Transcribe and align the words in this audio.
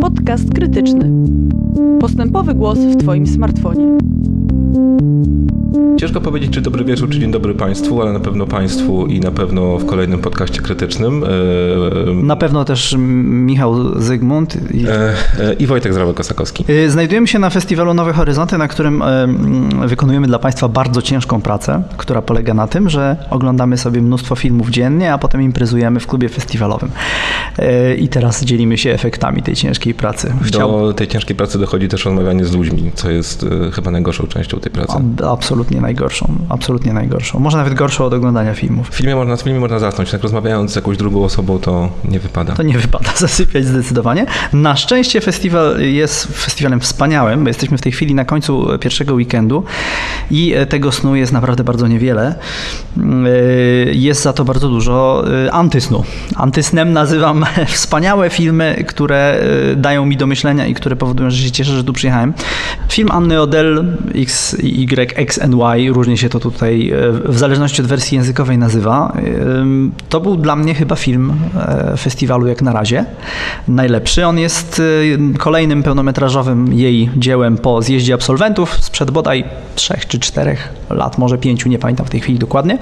Podcast 0.00 0.54
krytyczny. 0.54 1.10
Postępowy 2.00 2.54
głos 2.54 2.78
w 2.78 2.96
Twoim 2.96 3.26
smartfonie. 3.26 3.98
Ciężko 5.96 6.20
powiedzieć, 6.20 6.52
czy 6.52 6.60
dobry 6.60 6.84
wieczór, 6.84 7.10
czy 7.10 7.18
dzień 7.20 7.30
dobry 7.30 7.54
Państwu, 7.54 8.02
ale 8.02 8.12
na 8.12 8.20
pewno 8.20 8.46
Państwu 8.46 9.06
i 9.06 9.20
na 9.20 9.30
pewno 9.30 9.78
w 9.78 9.86
kolejnym 9.86 10.20
podcaście 10.20 10.60
krytycznym. 10.60 11.24
E, 11.24 12.14
na 12.14 12.36
pewno 12.36 12.64
też 12.64 12.94
Michał 12.98 14.00
Zygmunt 14.02 14.56
i, 14.74 14.86
e, 14.86 14.90
e, 14.90 15.52
i 15.58 15.66
Wojtek 15.66 15.92
Zdrowy-Kosakowski. 15.92 16.64
Znajdujemy 16.88 17.26
się 17.26 17.38
na 17.38 17.50
festiwalu 17.50 17.94
Nowe 17.94 18.12
Horyzonty, 18.12 18.58
na 18.58 18.68
którym 18.68 19.02
wykonujemy 19.86 20.26
dla 20.26 20.38
Państwa 20.38 20.68
bardzo 20.68 21.02
ciężką 21.02 21.40
pracę, 21.40 21.82
która 21.96 22.22
polega 22.22 22.54
na 22.54 22.66
tym, 22.66 22.90
że 22.90 23.16
oglądamy 23.30 23.78
sobie 23.78 24.02
mnóstwo 24.02 24.36
filmów 24.36 24.70
dziennie, 24.70 25.12
a 25.12 25.18
potem 25.18 25.42
imprezujemy 25.42 26.00
w 26.00 26.06
klubie 26.06 26.28
festiwalowym. 26.28 26.90
I 27.98 28.08
teraz 28.08 28.44
dzielimy 28.44 28.78
się 28.78 28.90
efektami 28.90 29.42
tej 29.42 29.56
ciężkiej 29.56 29.94
pracy. 29.94 30.32
Chciał... 30.42 30.86
Do 30.86 30.92
tej 30.92 31.08
ciężkiej 31.08 31.36
pracy 31.36 31.58
dochodzi 31.58 31.88
też 31.88 32.04
rozmawianie 32.04 32.44
z 32.44 32.54
ludźmi, 32.54 32.90
co 32.94 33.10
jest 33.10 33.46
chyba 33.72 33.90
najgorszą 33.90 34.26
częścią 34.26 34.60
tej 34.60 34.72
pracy. 34.72 34.92
Absolutnie 35.30 35.63
najgorszą. 35.70 36.34
Absolutnie 36.48 36.92
najgorszą. 36.92 37.38
Może 37.38 37.56
nawet 37.56 37.74
gorszą 37.74 38.04
od 38.04 38.12
oglądania 38.12 38.54
filmów. 38.54 38.90
W 38.90 38.94
filmie 38.94 39.16
można, 39.16 39.36
filmie 39.36 39.60
można 39.60 39.78
zasnąć. 39.78 40.12
Jak 40.12 40.22
rozmawiając 40.22 40.72
z 40.72 40.76
jakąś 40.76 40.96
drugą 40.96 41.24
osobą, 41.24 41.58
to 41.58 41.88
nie 42.04 42.20
wypada. 42.20 42.52
To 42.52 42.62
nie 42.62 42.78
wypada 42.78 43.10
zasypiać 43.26 43.64
zdecydowanie. 43.64 44.26
Na 44.52 44.76
szczęście 44.76 45.20
festiwal 45.20 45.80
jest 45.80 46.26
festiwalem 46.26 46.80
wspaniałym, 46.80 47.44
bo 47.44 47.48
jesteśmy 47.48 47.78
w 47.78 47.80
tej 47.80 47.92
chwili 47.92 48.14
na 48.14 48.24
końcu 48.24 48.66
pierwszego 48.80 49.14
weekendu 49.14 49.64
i 50.30 50.54
e, 50.54 50.66
tego 50.66 50.92
snu 50.92 51.16
jest 51.16 51.32
naprawdę 51.32 51.64
bardzo 51.64 51.86
niewiele. 51.86 52.34
E, 52.96 53.30
jest 53.92 54.22
za 54.22 54.32
to 54.32 54.44
bardzo 54.44 54.68
dużo 54.68 55.24
e, 55.46 55.52
antysnu. 55.52 56.04
Antysnem 56.36 56.92
nazywam 56.92 57.44
wspaniałe 57.66 58.30
filmy, 58.30 58.84
które 58.88 59.44
dają 59.76 60.06
mi 60.06 60.16
do 60.16 60.26
myślenia 60.26 60.66
i 60.66 60.74
które 60.74 60.96
powodują, 60.96 61.30
że 61.30 61.36
się 61.36 61.50
cieszę, 61.50 61.72
że 61.72 61.84
tu 61.84 61.92
przyjechałem. 61.92 62.34
Film 62.88 63.10
Anny 63.10 63.40
Odell 63.40 63.96
X, 64.14 64.56
Y, 64.62 65.12
X 65.16 65.42
and 65.42 65.53
Y, 65.62 65.92
różnie 65.92 66.16
się 66.16 66.28
to 66.28 66.40
tutaj 66.40 66.92
w 67.24 67.38
zależności 67.38 67.82
od 67.82 67.88
wersji 67.88 68.16
językowej 68.16 68.58
nazywa. 68.58 69.12
To 70.08 70.20
był 70.20 70.36
dla 70.36 70.56
mnie 70.56 70.74
chyba 70.74 70.96
film 70.96 71.32
festiwalu 71.98 72.46
jak 72.46 72.62
na 72.62 72.72
razie. 72.72 73.04
Najlepszy. 73.68 74.26
On 74.26 74.38
jest 74.38 74.82
kolejnym 75.38 75.82
pełnometrażowym 75.82 76.72
jej 76.72 77.10
dziełem 77.16 77.58
po 77.58 77.82
zjeździe 77.82 78.14
absolwentów 78.14 78.74
sprzed 78.84 79.10
bodaj 79.10 79.44
trzech 79.74 80.06
czy 80.06 80.18
czterech 80.18 80.72
lat, 80.90 81.18
może 81.18 81.38
pięciu, 81.38 81.68
nie 81.68 81.78
pamiętam 81.78 82.06
w 82.06 82.10
tej 82.10 82.20
chwili 82.20 82.38
dokładnie. 82.38 82.78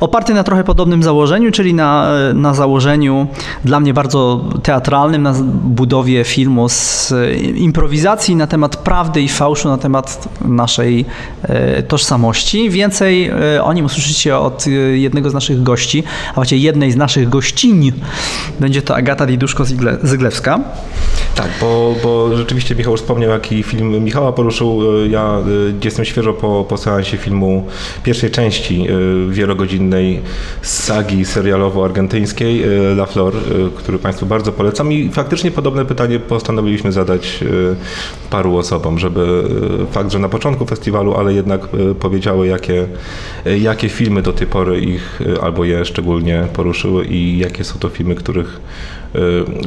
Oparty 0.00 0.34
na 0.34 0.44
trochę 0.44 0.64
podobnym 0.64 1.02
założeniu, 1.02 1.50
czyli 1.50 1.74
na, 1.74 2.08
na 2.34 2.54
założeniu 2.54 3.26
dla 3.64 3.80
mnie 3.80 3.94
bardzo 3.94 4.44
teatralnym, 4.62 5.22
na 5.22 5.34
budowie 5.64 6.24
filmu 6.24 6.68
z 6.68 7.14
improwizacji 7.54 8.36
na 8.36 8.46
temat 8.46 8.76
prawdy 8.76 9.22
i 9.22 9.28
fałszu, 9.28 9.68
na 9.68 9.78
temat 9.78 10.28
naszej 10.44 11.04
e, 11.42 11.81
tożsamości. 11.82 12.70
Więcej 12.70 13.26
e, 13.28 13.64
o 13.64 13.72
nim 13.72 13.84
usłyszycie 13.84 14.38
od 14.38 14.66
e, 14.66 14.70
jednego 14.98 15.30
z 15.30 15.34
naszych 15.34 15.62
gości, 15.62 16.04
a 16.30 16.34
właściwie 16.34 16.60
jednej 16.60 16.92
z 16.92 16.96
naszych 16.96 17.28
gościń. 17.28 17.92
Będzie 18.60 18.82
to 18.82 18.96
Agata 18.96 19.26
Diduszko-Zyglewska. 19.26 20.60
Tak, 21.34 21.48
bo, 21.60 21.94
bo 22.02 22.36
rzeczywiście 22.36 22.74
Michał 22.74 22.96
wspomniał, 22.96 23.30
jaki 23.30 23.62
film 23.62 24.04
Michała 24.04 24.32
poruszył. 24.32 24.80
Ja 25.08 25.38
jestem 25.84 26.04
świeżo 26.04 26.32
po, 26.32 26.66
po 26.68 26.76
seansie 26.76 27.16
filmu 27.16 27.66
pierwszej 28.02 28.30
części 28.30 28.86
wielogodzinnej 29.28 30.20
sagi 30.62 31.24
serialowo-argentyńskiej 31.24 32.62
La 32.96 33.06
Flor, 33.06 33.34
który 33.76 33.98
Państwu 33.98 34.26
bardzo 34.26 34.52
polecam 34.52 34.92
i 34.92 35.10
faktycznie 35.10 35.50
podobne 35.50 35.84
pytanie 35.84 36.18
postanowiliśmy 36.18 36.92
zadać 36.92 37.44
paru 38.30 38.56
osobom, 38.56 38.98
żeby 38.98 39.44
fakt, 39.90 40.12
że 40.12 40.18
na 40.18 40.28
początku 40.28 40.66
festiwalu, 40.66 41.14
ale 41.14 41.34
jednak 41.34 41.61
powiedziały, 42.00 42.46
jakie, 42.46 42.86
jakie 43.60 43.88
filmy 43.88 44.22
do 44.22 44.32
tej 44.32 44.46
pory 44.46 44.80
ich 44.80 45.20
albo 45.42 45.64
je 45.64 45.84
szczególnie 45.84 46.46
poruszyły 46.52 47.04
i 47.04 47.38
jakie 47.38 47.64
są 47.64 47.78
to 47.78 47.88
filmy, 47.88 48.14
których 48.14 48.60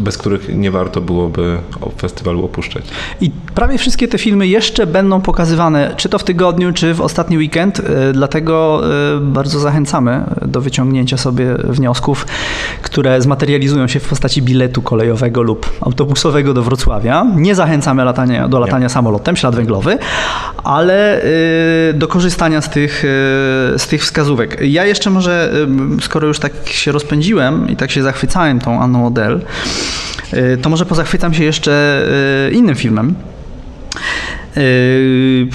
bez 0.01 0.17
których 0.17 0.56
nie 0.56 0.72
warto 0.72 1.01
byłoby 1.01 1.57
festiwalu 1.97 2.45
opuszczać. 2.45 2.83
I 3.22 3.31
prawie 3.56 3.78
wszystkie 3.78 4.07
te 4.07 4.17
filmy 4.17 4.47
jeszcze 4.47 4.88
będą 4.88 5.22
pokazywane, 5.22 5.94
czy 5.97 6.09
to 6.09 6.19
w 6.19 6.23
tygodniu, 6.23 6.73
czy 6.73 6.94
w 6.94 7.01
ostatni 7.01 7.38
weekend, 7.38 7.79
y, 7.79 7.83
dlatego 8.13 8.81
y, 9.17 9.19
bardzo 9.19 9.59
zachęcamy 9.59 10.23
do 10.41 10.61
wyciągnięcia 10.61 11.17
sobie 11.17 11.56
wniosków, 11.63 12.25
które 12.81 13.22
zmaterializują 13.22 13.88
się 13.88 14.00
w 14.00 14.09
postaci 14.09 14.41
biletu 14.41 14.81
kolejowego 14.81 15.41
lub 15.41 15.72
autobusowego 15.81 16.53
do 16.53 16.63
Wrocławia. 16.63 17.25
Nie 17.35 17.56
zachęcamy 17.56 18.06
latania, 18.06 18.47
do 18.47 18.59
latania 18.59 18.85
nie. 18.85 18.89
samolotem, 18.89 19.35
ślad 19.35 19.56
węglowy, 19.56 19.97
ale 20.63 21.22
do 21.94 22.07
korzystania 22.07 22.62
z 22.62 22.69
tych, 22.69 23.03
z 23.77 23.88
tych 23.88 24.01
wskazówek. 24.01 24.57
Ja 24.62 24.85
jeszcze 24.85 25.09
może, 25.09 25.53
skoro 26.01 26.27
już 26.27 26.39
tak 26.39 26.51
się 26.66 26.91
rozpędziłem 26.91 27.69
i 27.69 27.75
tak 27.75 27.91
się 27.91 28.03
zachwycałem 28.03 28.59
tą 28.59 28.81
Anną 28.81 29.07
Odell, 29.07 29.34
Y, 30.34 30.57
to 30.62 30.69
może 30.69 30.85
pozachwycam 30.85 31.34
się 31.34 31.44
jeszcze 31.44 32.06
y, 32.50 32.53
innym 32.53 32.75
filmem. 32.75 33.16
Y, 34.57 35.47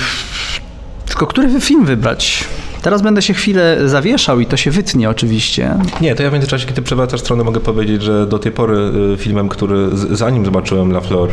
tylko 1.07 1.27
który 1.27 1.61
film 1.61 1.85
wybrać? 1.85 2.45
Teraz 2.83 3.03
będę 3.03 3.23
się 3.23 3.35
chwilę 3.35 3.89
zawieszał 3.89 4.41
i 4.41 4.47
to 4.47 4.57
się 4.57 4.71
wytnie 4.71 5.11
oczywiście. 5.11 5.75
Nie, 6.01 6.15
to 6.15 6.23
ja 6.23 6.31
w 6.31 6.33
międzyczasie, 6.33 6.67
kiedy 6.67 6.83
przewracasz 6.83 7.21
stronę, 7.21 7.45
mogę 7.45 7.61
powiedzieć, 7.61 8.03
że 8.03 8.27
do 8.27 8.39
tej 8.39 8.53
pory 8.53 8.77
filmem, 9.17 9.49
który 9.49 9.89
zanim 10.11 10.45
zobaczyłem 10.45 10.91
La 10.91 11.01
Flor, 11.01 11.31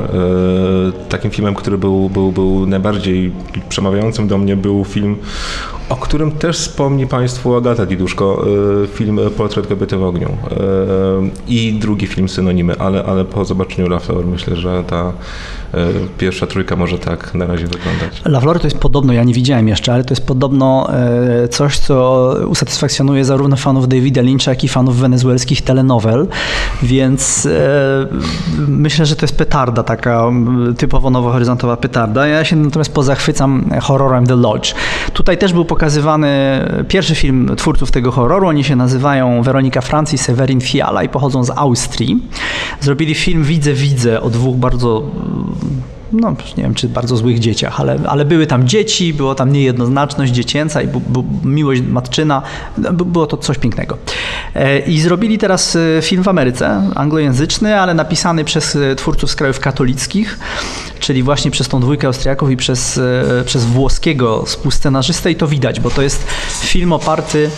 takim 1.10 1.32
filmem, 1.32 1.56
który 1.56 1.78
był, 1.78 2.10
był, 2.10 2.32
był 2.32 2.66
najbardziej 2.66 3.32
przemawiającym 3.70 4.28
do 4.28 4.38
mnie, 4.38 4.56
był 4.56 4.86
film 4.86 5.18
o 5.90 5.96
którym 5.96 6.32
też 6.32 6.58
wspomni 6.58 7.08
Państwu 7.08 7.56
Agata 7.56 7.86
Diduszko, 7.86 8.46
e, 8.84 8.88
film 8.88 9.20
Portret 9.38 9.68
kobiety 9.68 9.98
w 9.98 10.04
ogniu 10.04 10.30
i 11.48 11.74
drugi 11.74 12.08
film 12.08 12.30
Synonimy, 12.30 12.80
ale, 12.80 13.04
ale 13.04 13.26
po 13.26 13.46
zobaczeniu 13.46 13.88
La 13.88 14.00
Fleur 14.00 14.26
myślę, 14.26 14.56
że 14.56 14.84
ta 14.88 15.14
pierwsza 16.18 16.48
trójka 16.48 16.76
może 16.76 17.00
tak 17.00 17.36
na 17.36 17.46
razie 17.46 17.68
wyglądać. 17.68 18.22
La 18.26 18.40
Fleur 18.40 18.60
to 18.60 18.68
jest 18.68 18.78
podobno, 18.78 19.14
ja 19.14 19.24
nie 19.24 19.34
widziałem 19.34 19.68
jeszcze, 19.68 19.94
ale 19.94 20.04
to 20.04 20.12
jest 20.12 20.28
podobno 20.28 20.90
coś, 21.50 21.78
co 21.78 22.36
usatysfakcjonuje 22.48 23.26
zarówno 23.26 23.56
fanów 23.56 23.88
Davida 23.88 24.22
Lyncha, 24.22 24.52
jak 24.52 24.64
i 24.64 24.68
fanów 24.68 24.98
wenezuelskich 24.98 25.62
telenowel, 25.62 26.28
więc 26.84 27.48
myślę, 28.68 29.06
że 29.06 29.16
to 29.16 29.26
jest 29.26 29.38
petarda, 29.38 29.84
taka 29.84 30.24
typowo 30.78 31.10
nowohoryzontowa 31.10 31.78
petarda. 31.78 32.28
Ja 32.28 32.46
się 32.46 32.56
natomiast 32.56 32.94
pozachwycam 32.94 33.70
horrorem 33.82 34.28
The 34.28 34.36
Lodge. 34.36 34.76
Tutaj 35.14 35.38
też 35.38 35.54
był 35.54 35.66
pokazywany 35.66 36.28
pierwszy 36.88 37.16
film 37.16 37.52
twórców 37.58 37.92
tego 37.92 38.12
horroru. 38.12 38.48
Oni 38.48 38.64
się 38.64 38.76
nazywają 38.76 39.42
Weronika 39.44 39.82
Francji, 39.82 40.18
Severin 40.18 40.62
Fiala 40.62 41.04
i 41.04 41.10
pochodzą 41.10 41.44
z 41.44 41.50
Austrii. 41.50 42.24
Zrobili 42.82 43.16
film 43.16 43.44
Widzę, 43.44 43.74
widzę 43.74 44.22
o 44.22 44.30
dwóch 44.30 44.56
bardzo 44.56 45.04
no 46.12 46.36
nie 46.58 46.64
wiem, 46.64 46.74
czy 46.74 46.90
bardzo 46.90 47.18
złych 47.18 47.40
dzieciach, 47.40 47.80
ale, 47.80 48.00
ale 48.08 48.26
były 48.26 48.48
tam 48.48 48.68
dzieci, 48.68 49.14
było 49.14 49.36
tam 49.36 49.52
niejednoznaczność 49.52 50.32
dziecięca 50.32 50.82
i 50.82 50.88
bu, 50.88 51.00
bu, 51.00 51.26
miłość 51.44 51.82
matczyna, 51.82 52.42
było 52.92 53.28
to 53.28 53.38
coś 53.38 53.58
pięknego. 53.58 53.98
E, 54.56 54.80
I 54.80 55.00
zrobili 55.00 55.38
teraz 55.38 55.76
e, 55.76 56.02
film 56.02 56.24
w 56.24 56.28
Ameryce, 56.28 56.92
anglojęzyczny, 56.96 57.80
ale 57.82 57.94
napisany 57.94 58.44
przez 58.44 58.76
e, 58.76 58.96
twórców 58.96 59.32
z 59.32 59.36
krajów 59.36 59.60
katolickich, 59.60 60.40
czyli 61.00 61.24
właśnie 61.24 61.52
przez 61.52 61.68
tą 61.68 61.80
dwójkę 61.80 62.08
Austriaków 62.08 62.52
i 62.52 62.58
przez, 62.58 63.00
przez 63.46 63.66
włoskiego 63.66 64.44
współscenarzystę 64.46 65.32
i 65.32 65.36
to 65.36 65.48
widać, 65.48 65.80
bo 65.80 65.90
to 65.90 66.02
jest 66.02 66.28
film 66.62 66.94
oparty 66.94 67.50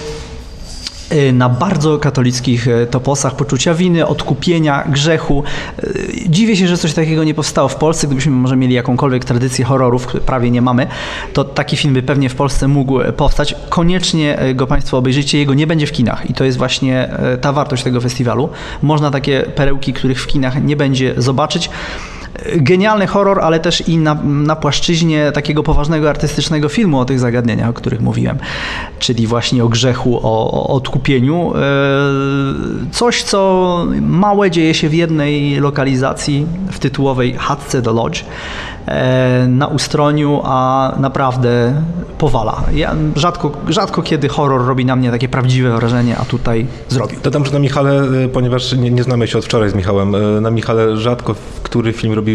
na 1.34 1.50
bardzo 1.50 1.98
katolickich 1.98 2.68
y, 2.68 2.88
toposach 2.92 3.36
poczucia 3.36 3.74
winy, 3.74 4.08
odkupienia, 4.08 4.84
grzechu. 4.90 5.44
Y, 5.84 6.30
dziwię 6.30 6.56
się, 6.56 6.68
że 6.68 6.78
coś 6.78 6.94
takiego 6.94 7.24
nie 7.24 7.34
powstało 7.34 7.68
w 7.68 7.76
Polsce. 7.76 8.08
Gdybyśmy 8.08 8.32
może 8.32 8.56
mieli 8.56 8.74
jakąkolwiek 8.74 9.26
tradycję 9.26 9.66
horrorów, 9.66 10.08
prawie 10.08 10.52
nie 10.52 10.62
mamy, 10.62 10.88
to 11.34 11.44
taki 11.44 11.78
film 11.78 11.94
by 11.94 12.04
pewnie 12.04 12.30
w 12.30 12.36
Polsce 12.36 12.68
mógł 12.68 13.00
powstać. 13.18 13.56
Koniecznie 13.70 14.38
go 14.56 14.68
Państwo 14.68 14.98
obejrzyjcie. 14.98 15.38
Jego 15.38 15.54
nie 15.54 15.68
będzie 15.68 15.88
w 15.88 15.92
kinach 15.92 16.30
i 16.30 16.34
to 16.34 16.44
jest 16.44 16.58
właśnie 16.58 17.10
ta 17.42 17.54
wartość 17.54 17.84
tego 17.84 18.02
festiwalu. 18.02 18.50
Można 18.82 19.12
takie 19.12 19.42
perełki, 19.42 19.94
których 19.94 20.22
w 20.22 20.28
kinach 20.28 20.64
nie 20.64 20.76
będzie 20.76 21.14
zobaczyć. 21.18 21.70
Genialny 22.58 23.08
horror, 23.08 23.40
ale 23.42 23.60
też 23.60 23.88
i 23.88 23.98
na, 23.98 24.18
na 24.24 24.56
płaszczyźnie 24.56 25.32
takiego 25.32 25.64
poważnego 25.64 26.10
artystycznego 26.10 26.70
filmu 26.70 27.00
o 27.00 27.06
tych 27.06 27.20
zagadnieniach, 27.20 27.70
o 27.70 27.74
których 27.74 28.02
mówiłem, 28.02 28.38
czyli 29.00 29.28
właśnie 29.28 29.64
o 29.64 29.70
grzechu, 29.70 30.20
o, 30.24 30.52
o 30.52 30.68
odkupieniu. 30.68 31.54
E, 31.56 31.62
coś, 32.92 33.24
co 33.24 33.86
małe 34.02 34.52
dzieje 34.52 34.74
się 34.74 34.90
w 34.90 34.94
jednej 34.94 35.60
lokalizacji, 35.60 36.46
w 36.72 36.80
tytułowej 36.80 37.34
chatce 37.34 37.82
do 37.82 37.94
Lodge 37.94 38.24
e, 38.86 39.48
na 39.48 39.68
Ustroniu, 39.68 40.42
a 40.44 40.94
naprawdę 41.00 41.82
powala. 42.18 42.64
Ja 42.74 42.96
rzadko, 43.16 43.52
rzadko 43.68 44.02
kiedy 44.02 44.30
horror 44.30 44.66
robi 44.66 44.86
na 44.86 44.96
mnie 44.96 45.12
takie 45.12 45.30
prawdziwe 45.30 45.76
wrażenie, 45.76 46.18
a 46.18 46.26
tutaj 46.26 46.66
zrobił. 46.90 47.20
Dodam, 47.24 47.46
że 47.46 47.52
na 47.52 47.60
Michale, 47.60 48.04
y, 48.26 48.30
ponieważ 48.30 48.74
nie, 48.74 48.92
nie 48.92 49.04
znamy 49.04 49.28
się 49.28 49.38
od 49.38 49.46
wczoraj 49.46 49.70
z 49.70 49.76
Michałem, 49.76 50.16
na 50.42 50.52
Michale 50.52 50.98
rzadko 50.98 51.36
który 51.70 51.94
film 51.94 52.14
robi 52.14 52.29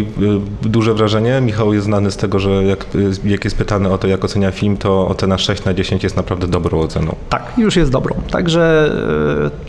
y, 0.63 0.69
duże 0.69 0.93
wrażenie. 0.93 1.41
Michał 1.41 1.73
jest 1.73 1.85
znany 1.85 2.11
z 2.11 2.17
tego, 2.17 2.39
że 2.39 2.63
jak, 2.63 2.85
jak 3.25 3.43
jest 3.43 3.57
pytany 3.57 3.91
o 3.91 3.97
to, 3.97 4.07
jak 4.07 4.25
ocenia 4.25 4.51
film, 4.51 4.77
to 4.77 5.07
ocena 5.07 5.37
6 5.37 5.65
na 5.65 5.73
10 5.73 6.03
jest 6.03 6.15
naprawdę 6.15 6.47
dobrą 6.47 6.79
oceną. 6.79 7.15
Tak, 7.29 7.53
już 7.57 7.75
jest 7.75 7.91
dobrą. 7.91 8.15
Także, 8.31 8.91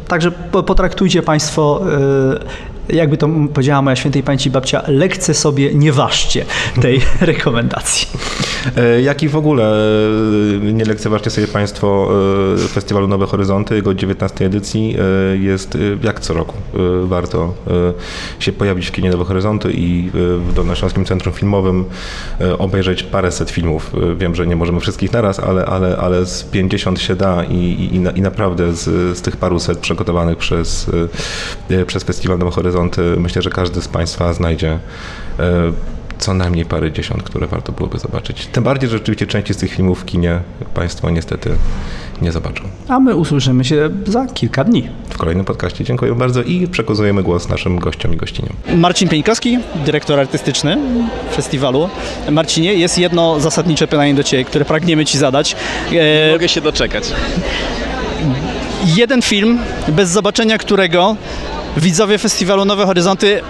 także 0.08 0.30
potraktujcie 0.66 1.22
Państwo 1.22 1.80
jakby 2.88 3.16
to 3.16 3.28
powiedziała 3.54 3.82
moja 3.82 3.96
świętej 3.96 4.22
pamięci 4.22 4.50
babcia, 4.50 4.82
lekce 4.86 5.34
sobie 5.34 5.74
nie 5.74 5.92
ważcie 5.92 6.44
tej 6.82 7.00
rekomendacji. 7.20 8.08
E, 8.76 9.02
jak 9.02 9.22
i 9.22 9.28
w 9.28 9.36
ogóle 9.36 9.74
e, 10.62 10.72
nie 10.72 10.84
lekceważcie 10.84 11.30
sobie 11.30 11.46
Państwo 11.46 12.08
e, 12.64 12.68
festiwalu 12.68 13.08
Nowe 13.08 13.26
Horyzonty, 13.26 13.74
jego 13.74 13.94
19 13.94 14.46
edycji 14.46 14.96
jest 15.40 15.78
jak 16.02 16.20
co 16.20 16.34
roku. 16.34 16.54
Warto 17.04 17.54
się 18.38 18.52
pojawić 18.52 18.86
w 18.86 18.92
kinie 18.92 19.10
Nowe 19.10 19.24
Horyzonty 19.24 19.72
i 19.72 20.10
w 20.14 20.52
Dolnośląskim 20.54 21.04
Centrum 21.04 21.34
Filmowym 21.34 21.84
obejrzeć 22.58 23.02
paręset 23.02 23.50
filmów. 23.50 23.92
Wiem, 24.16 24.34
że 24.34 24.46
nie 24.46 24.56
możemy 24.56 24.80
wszystkich 24.80 25.12
naraz, 25.12 25.40
ale, 25.40 25.66
ale, 25.66 25.96
ale 25.96 26.26
z 26.26 26.44
50 26.44 27.00
się 27.00 27.16
da 27.16 27.44
i, 27.44 27.54
i, 27.54 28.18
i 28.18 28.22
naprawdę 28.22 28.72
z, 28.72 29.18
z 29.18 29.22
tych 29.22 29.36
paruset 29.36 29.78
przygotowanych 29.78 30.38
przez, 30.38 30.90
przez 31.86 32.04
Festiwal 32.04 32.38
Nowe 32.38 32.50
Horyzonty 32.50 32.75
myślę, 33.16 33.42
że 33.42 33.50
każdy 33.50 33.82
z 33.82 33.88
Państwa 33.88 34.32
znajdzie 34.32 34.78
co 36.18 36.34
najmniej 36.34 36.64
parę 36.64 36.92
dziesiąt, 36.92 37.22
które 37.22 37.46
warto 37.46 37.72
byłoby 37.72 37.98
zobaczyć. 37.98 38.46
Tym 38.46 38.64
bardziej, 38.64 38.90
że 38.90 38.98
rzeczywiście 38.98 39.26
części 39.26 39.54
z 39.54 39.56
tych 39.56 39.70
filmów 39.70 40.00
w 40.00 40.04
kinie 40.04 40.40
Państwo 40.74 41.10
niestety 41.10 41.50
nie 42.22 42.32
zobaczą. 42.32 42.64
A 42.88 43.00
my 43.00 43.16
usłyszymy 43.16 43.64
się 43.64 43.90
za 44.06 44.26
kilka 44.26 44.64
dni. 44.64 44.88
W 45.10 45.18
kolejnym 45.18 45.44
podcaście. 45.44 45.84
Dziękuję 45.84 46.14
bardzo 46.14 46.42
i 46.42 46.66
przekazujemy 46.66 47.22
głos 47.22 47.48
naszym 47.48 47.78
gościom 47.78 48.14
i 48.14 48.16
gościniom. 48.16 48.52
Marcin 48.76 49.08
Pieńkowski, 49.08 49.58
dyrektor 49.86 50.20
artystyczny 50.20 50.78
festiwalu. 51.34 51.88
Marcinie, 52.30 52.74
jest 52.74 52.98
jedno 52.98 53.40
zasadnicze 53.40 53.86
pytanie 53.86 54.14
do 54.14 54.22
Ciebie, 54.22 54.44
które 54.44 54.64
pragniemy 54.64 55.04
Ci 55.04 55.18
zadać. 55.18 55.56
Nie 55.92 56.30
mogę 56.32 56.48
się 56.48 56.60
doczekać. 56.60 57.04
Jeden 58.96 59.22
film, 59.22 59.58
bez 59.88 60.10
zobaczenia 60.10 60.58
którego 60.58 61.16
widzowie 61.76 62.18
festiwalu 62.18 62.64
Nowe 62.64 62.86
Horyzonty 62.86 63.40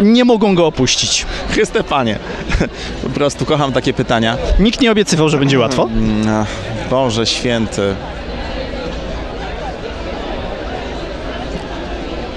nie 0.00 0.24
mogą 0.24 0.54
go 0.54 0.66
opuścić. 0.66 1.26
Chryste 1.50 1.84
Panie, 1.84 2.18
po 3.02 3.08
prostu 3.08 3.44
kocham 3.44 3.72
takie 3.72 3.92
pytania. 3.92 4.36
Nikt 4.58 4.80
nie 4.80 4.92
obiecywał, 4.92 5.28
że 5.28 5.38
będzie 5.38 5.58
łatwo? 5.58 5.82
Mm, 5.82 6.44
Boże 6.90 7.26
święty. 7.26 7.94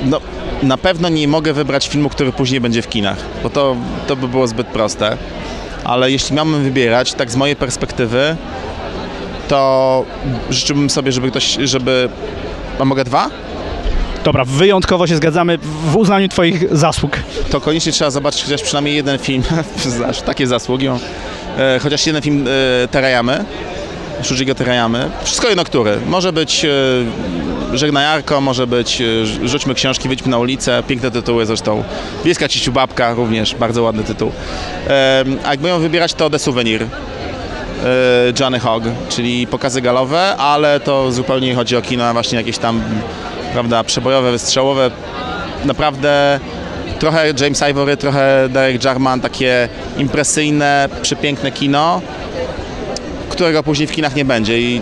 No, 0.06 0.22
na 0.64 0.78
pewno 0.78 1.10
nie 1.10 1.28
mogę 1.28 1.54
wybrać 1.54 1.88
filmu, 1.88 2.10
który 2.10 2.32
później 2.32 2.62
będzie 2.62 2.82
w 2.82 2.90
kinach, 2.90 3.18
bo 3.44 3.50
to, 3.50 3.76
to 4.08 4.16
by 4.16 4.28
było 4.28 4.48
zbyt 4.48 4.68
proste. 4.68 5.18
Ale 5.84 6.12
jeśli 6.12 6.36
miałbym 6.36 6.64
wybierać, 6.64 7.14
tak 7.14 7.32
z 7.32 7.36
mojej 7.36 7.56
perspektywy, 7.56 8.36
to 9.48 10.06
życzyłbym 10.50 10.90
sobie, 10.90 11.12
żeby 11.12 11.30
ktoś, 11.32 11.58
żeby... 11.64 12.10
A 12.80 12.86
mogę 12.86 13.04
dwa? 13.04 13.30
Dobra, 14.24 14.46
wyjątkowo 14.46 15.08
się 15.08 15.16
zgadzamy 15.16 15.58
w 15.58 15.96
uznaniu 15.96 16.28
Twoich 16.28 16.78
zasług. 16.78 17.12
To 17.50 17.62
koniecznie 17.62 17.92
trzeba 17.92 18.12
zobaczyć 18.12 18.44
chociaż 18.44 18.62
przynajmniej 18.62 18.96
jeden 18.96 19.20
film, 19.20 19.44
znasz, 19.86 20.22
takie 20.22 20.48
zasługi, 20.48 20.88
e, 21.58 21.80
chociaż 21.80 22.08
jeden 22.08 22.22
film 22.22 22.46
e, 22.84 22.88
Terajamy, 22.88 23.46
Shujigo 24.22 24.56
Terajamy, 24.56 25.10
wszystko 25.24 25.48
jedno 25.48 25.64
który. 25.64 25.98
Może 26.08 26.34
być 26.34 26.66
e, 26.66 26.70
Żegnajarko, 27.78 28.42
może 28.42 28.68
być 28.68 29.02
e, 29.02 29.48
Rzućmy 29.48 29.76
książki, 29.76 30.08
wyjdźmy 30.08 30.32
na 30.32 30.38
ulicę, 30.38 30.84
piękne 30.88 31.12
tytuły 31.12 31.46
zresztą. 31.46 31.84
Wieska 32.26 32.48
Ciciu 32.48 32.72
Babka, 32.72 33.14
również 33.14 33.56
bardzo 33.56 33.84
ładny 33.84 34.04
tytuł. 34.04 34.32
E, 34.88 35.26
a 35.46 35.52
jak 35.52 35.60
będą 35.60 35.80
wybierać 35.80 36.14
to 36.14 36.30
The 36.30 36.40
Souvenir. 36.40 36.84
E, 36.84 36.88
Johnny 38.40 38.60
Hogg, 38.60 38.86
czyli 39.10 39.48
pokazy 39.48 39.82
galowe, 39.82 40.36
ale 40.38 40.80
to 40.80 41.12
zupełnie 41.12 41.56
chodzi 41.56 41.76
o 41.76 41.82
kino 41.82 42.14
właśnie 42.14 42.38
jakieś 42.38 42.58
tam 42.58 42.82
prawda, 43.54 43.84
przebojowe, 43.84 44.32
wystrzałowe. 44.32 44.92
Naprawdę 45.66 46.40
trochę 47.00 47.34
James 47.40 47.62
Ivory, 47.62 47.98
trochę 47.98 48.50
Derek 48.50 48.84
Jarman, 48.84 49.22
takie 49.22 49.70
impresyjne, 49.98 50.90
przepiękne 51.02 51.52
kino, 51.52 52.02
którego 53.30 53.64
później 53.64 53.88
w 53.88 53.92
kinach 53.92 54.16
nie 54.16 54.26
będzie 54.26 54.60
i 54.60 54.82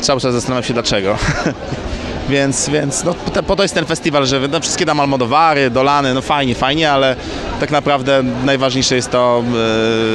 cały 0.00 0.20
czas 0.20 0.32
zastanawiam 0.32 0.64
się 0.64 0.74
dlaczego. 0.74 1.16
Więc, 2.28 2.68
więc 2.68 3.04
no, 3.04 3.14
po 3.46 3.56
to 3.56 3.62
jest 3.62 3.74
ten 3.74 3.86
festiwal, 3.86 4.26
że 4.26 4.40
no, 4.52 4.60
wszystkie 4.60 4.86
tam 4.86 5.00
Almodowary, 5.00 5.70
Dolany, 5.70 6.14
no 6.14 6.22
fajnie, 6.22 6.54
fajnie, 6.54 6.90
ale 6.90 7.16
tak 7.60 7.70
naprawdę 7.70 8.22
najważniejsze 8.44 8.96
jest 8.96 9.10
to 9.10 9.42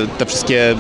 e, 0.04 0.18
te 0.18 0.26
wszystkie 0.26 0.76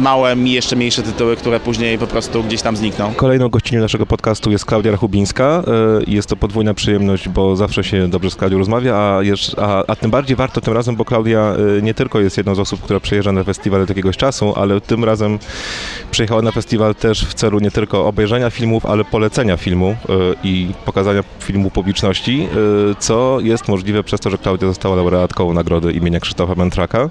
małe 0.00 0.36
i 0.36 0.52
jeszcze 0.52 0.76
mniejsze 0.76 1.02
tytuły, 1.02 1.36
które 1.36 1.60
później 1.60 1.98
po 1.98 2.06
prostu 2.06 2.42
gdzieś 2.42 2.62
tam 2.62 2.76
znikną. 2.76 3.14
Kolejną 3.14 3.48
gościnią 3.48 3.80
naszego 3.80 4.06
podcastu 4.06 4.50
jest 4.50 4.64
Klaudia 4.64 4.92
Rachubińska. 4.92 5.44
E, 5.44 5.62
jest 6.06 6.28
to 6.28 6.36
podwójna 6.36 6.74
przyjemność, 6.74 7.28
bo 7.28 7.56
zawsze 7.56 7.84
się 7.84 8.08
dobrze 8.08 8.30
z 8.30 8.36
Klaudią 8.36 8.58
rozmawia, 8.58 8.94
a, 8.94 9.20
a, 9.56 9.84
a 9.86 9.96
tym 9.96 10.10
bardziej 10.10 10.36
warto 10.36 10.60
tym 10.60 10.74
razem, 10.74 10.96
bo 10.96 11.04
Klaudia 11.04 11.54
e, 11.78 11.82
nie 11.82 11.94
tylko 11.94 12.20
jest 12.20 12.36
jedną 12.36 12.54
z 12.54 12.58
osób, 12.58 12.82
która 12.82 13.00
przyjeżdża 13.00 13.32
na 13.32 13.44
festiwal 13.44 13.82
od 13.82 13.88
jakiegoś 13.88 14.16
czasu, 14.16 14.52
ale 14.56 14.80
tym 14.80 15.04
razem 15.04 15.38
przyjechała 16.10 16.42
na 16.42 16.52
festiwal 16.52 16.94
też 16.94 17.26
w 17.26 17.34
celu 17.34 17.58
nie 17.58 17.70
tylko 17.70 18.06
obejrzenia 18.06 18.50
filmów, 18.50 18.86
ale 18.86 19.04
polecenia 19.04 19.56
filmu 19.56 19.96
i 20.44 20.71
pokazania 20.84 21.22
filmu 21.38 21.70
publiczności, 21.70 22.48
y, 22.90 22.94
co 22.98 23.38
jest 23.40 23.68
możliwe 23.68 24.04
przez 24.04 24.20
to, 24.20 24.30
że 24.30 24.38
Klaudia 24.38 24.68
została 24.68 24.96
laureatką 24.96 25.52
nagrody 25.52 25.92
imienia 25.92 26.20
Krzysztofa 26.20 26.54
Mentraka. 26.54 27.04
Y, 27.04 27.08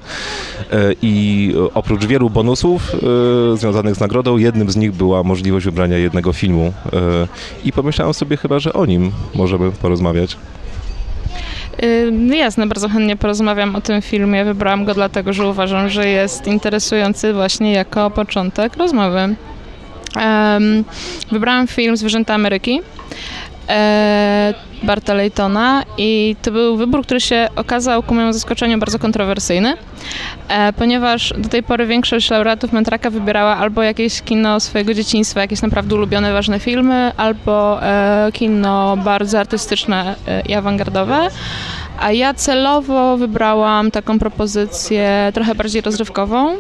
I 1.01 1.53
oprócz 1.73 2.05
wielu 2.05 2.29
bonusów 2.29 2.93
y, 3.53 3.57
związanych 3.57 3.95
z 3.95 3.99
nagrodą, 3.99 4.37
jednym 4.37 4.71
z 4.71 4.75
nich 4.75 4.91
była 4.91 5.23
możliwość 5.23 5.65
wybrania 5.65 5.97
jednego 5.97 6.33
filmu. 6.33 6.73
I 7.63 7.71
pomyślałem 7.71 8.13
sobie 8.13 8.37
chyba, 8.37 8.59
że 8.59 8.73
o 8.73 8.85
nim 8.85 9.11
możemy 9.35 9.71
porozmawiać. 9.71 10.37
No 12.11 12.35
jasne, 12.35 12.67
bardzo 12.67 12.89
chętnie 12.89 13.15
porozmawiam 13.15 13.75
o 13.75 13.81
tym 13.81 14.01
filmie. 14.01 14.45
Wybrałam 14.45 14.85
go 14.85 14.93
dlatego, 14.93 15.33
że 15.33 15.47
uważam, 15.47 15.89
że 15.89 16.07
jest 16.07 16.47
interesujący 16.47 17.33
właśnie 17.33 17.71
jako 17.71 18.11
początek 18.11 18.77
rozmowy. 18.77 19.35
Um, 20.15 20.83
wybrałam 21.31 21.67
film 21.67 21.97
Zwierzęta 21.97 22.33
Ameryki 22.33 22.81
Barta 24.83 25.13
Laytona 25.13 25.83
i 25.97 26.35
to 26.41 26.51
był 26.51 26.77
wybór, 26.77 27.03
który 27.03 27.21
się 27.21 27.47
okazał 27.55 28.03
ku 28.03 28.13
mojemu 28.13 28.33
zaskoczeniu 28.33 28.77
bardzo 28.77 28.99
kontrowersyjny, 28.99 29.73
e, 30.47 30.73
ponieważ 30.73 31.33
do 31.37 31.49
tej 31.49 31.63
pory 31.63 31.87
większość 31.87 32.29
laureatów 32.29 32.73
Mentraka 32.73 33.09
wybierała 33.09 33.57
albo 33.57 33.83
jakieś 33.83 34.21
kino 34.21 34.59
swojego 34.59 34.93
dzieciństwa, 34.93 35.41
jakieś 35.41 35.61
naprawdę 35.61 35.95
ulubione, 35.95 36.33
ważne 36.33 36.59
filmy, 36.59 37.11
albo 37.17 37.83
e, 37.83 38.29
kino 38.33 38.97
bardzo 38.97 39.39
artystyczne 39.39 40.15
e, 40.27 40.41
i 40.41 40.53
awangardowe. 40.53 41.27
A 41.99 42.11
ja 42.11 42.33
celowo 42.33 43.17
wybrałam 43.17 43.91
taką 43.91 44.19
propozycję 44.19 45.31
trochę 45.33 45.55
bardziej 45.55 45.81
rozrywkową, 45.81 46.55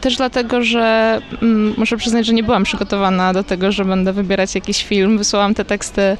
też 0.00 0.16
dlatego, 0.16 0.62
że 0.62 1.20
mm, 1.42 1.74
muszę 1.76 1.96
przyznać, 1.96 2.26
że 2.26 2.32
nie 2.32 2.42
byłam 2.42 2.64
przygotowana 2.64 3.32
do 3.32 3.44
tego, 3.44 3.72
że 3.72 3.84
będę 3.84 4.12
wybierać 4.12 4.54
jakiś 4.54 4.84
film. 4.84 5.18
Wysłałam 5.18 5.54
te 5.54 5.64
teksty 5.64 6.16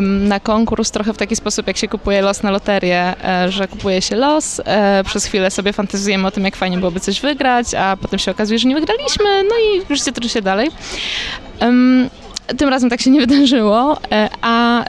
na 0.00 0.40
konkurs 0.40 0.90
trochę 0.90 1.12
w 1.12 1.16
taki 1.16 1.36
sposób, 1.36 1.66
jak 1.66 1.76
się 1.76 1.88
kupuje 1.88 2.22
los 2.22 2.42
na 2.42 2.50
loterię, 2.50 3.14
e, 3.24 3.52
że 3.52 3.68
kupuje 3.68 4.02
się 4.02 4.16
los, 4.16 4.60
e, 4.64 5.04
przez 5.04 5.24
chwilę 5.24 5.50
sobie 5.50 5.72
fantazjujemy 5.72 6.26
o 6.26 6.30
tym, 6.30 6.44
jak 6.44 6.56
fajnie 6.56 6.78
byłoby 6.78 7.00
coś 7.00 7.20
wygrać, 7.20 7.74
a 7.74 7.96
potem 7.96 8.18
się 8.18 8.30
okazuje, 8.30 8.58
że 8.58 8.68
nie 8.68 8.74
wygraliśmy, 8.74 9.24
no 9.42 9.54
i 9.54 9.96
życie 9.96 10.12
toczy 10.12 10.28
się 10.28 10.42
dalej. 10.42 10.70
Tym 12.58 12.68
razem 12.68 12.90
tak 12.90 13.00
się 13.00 13.10
nie 13.10 13.20
wydarzyło, 13.26 13.98
e, 14.12 14.28
a 14.42 14.84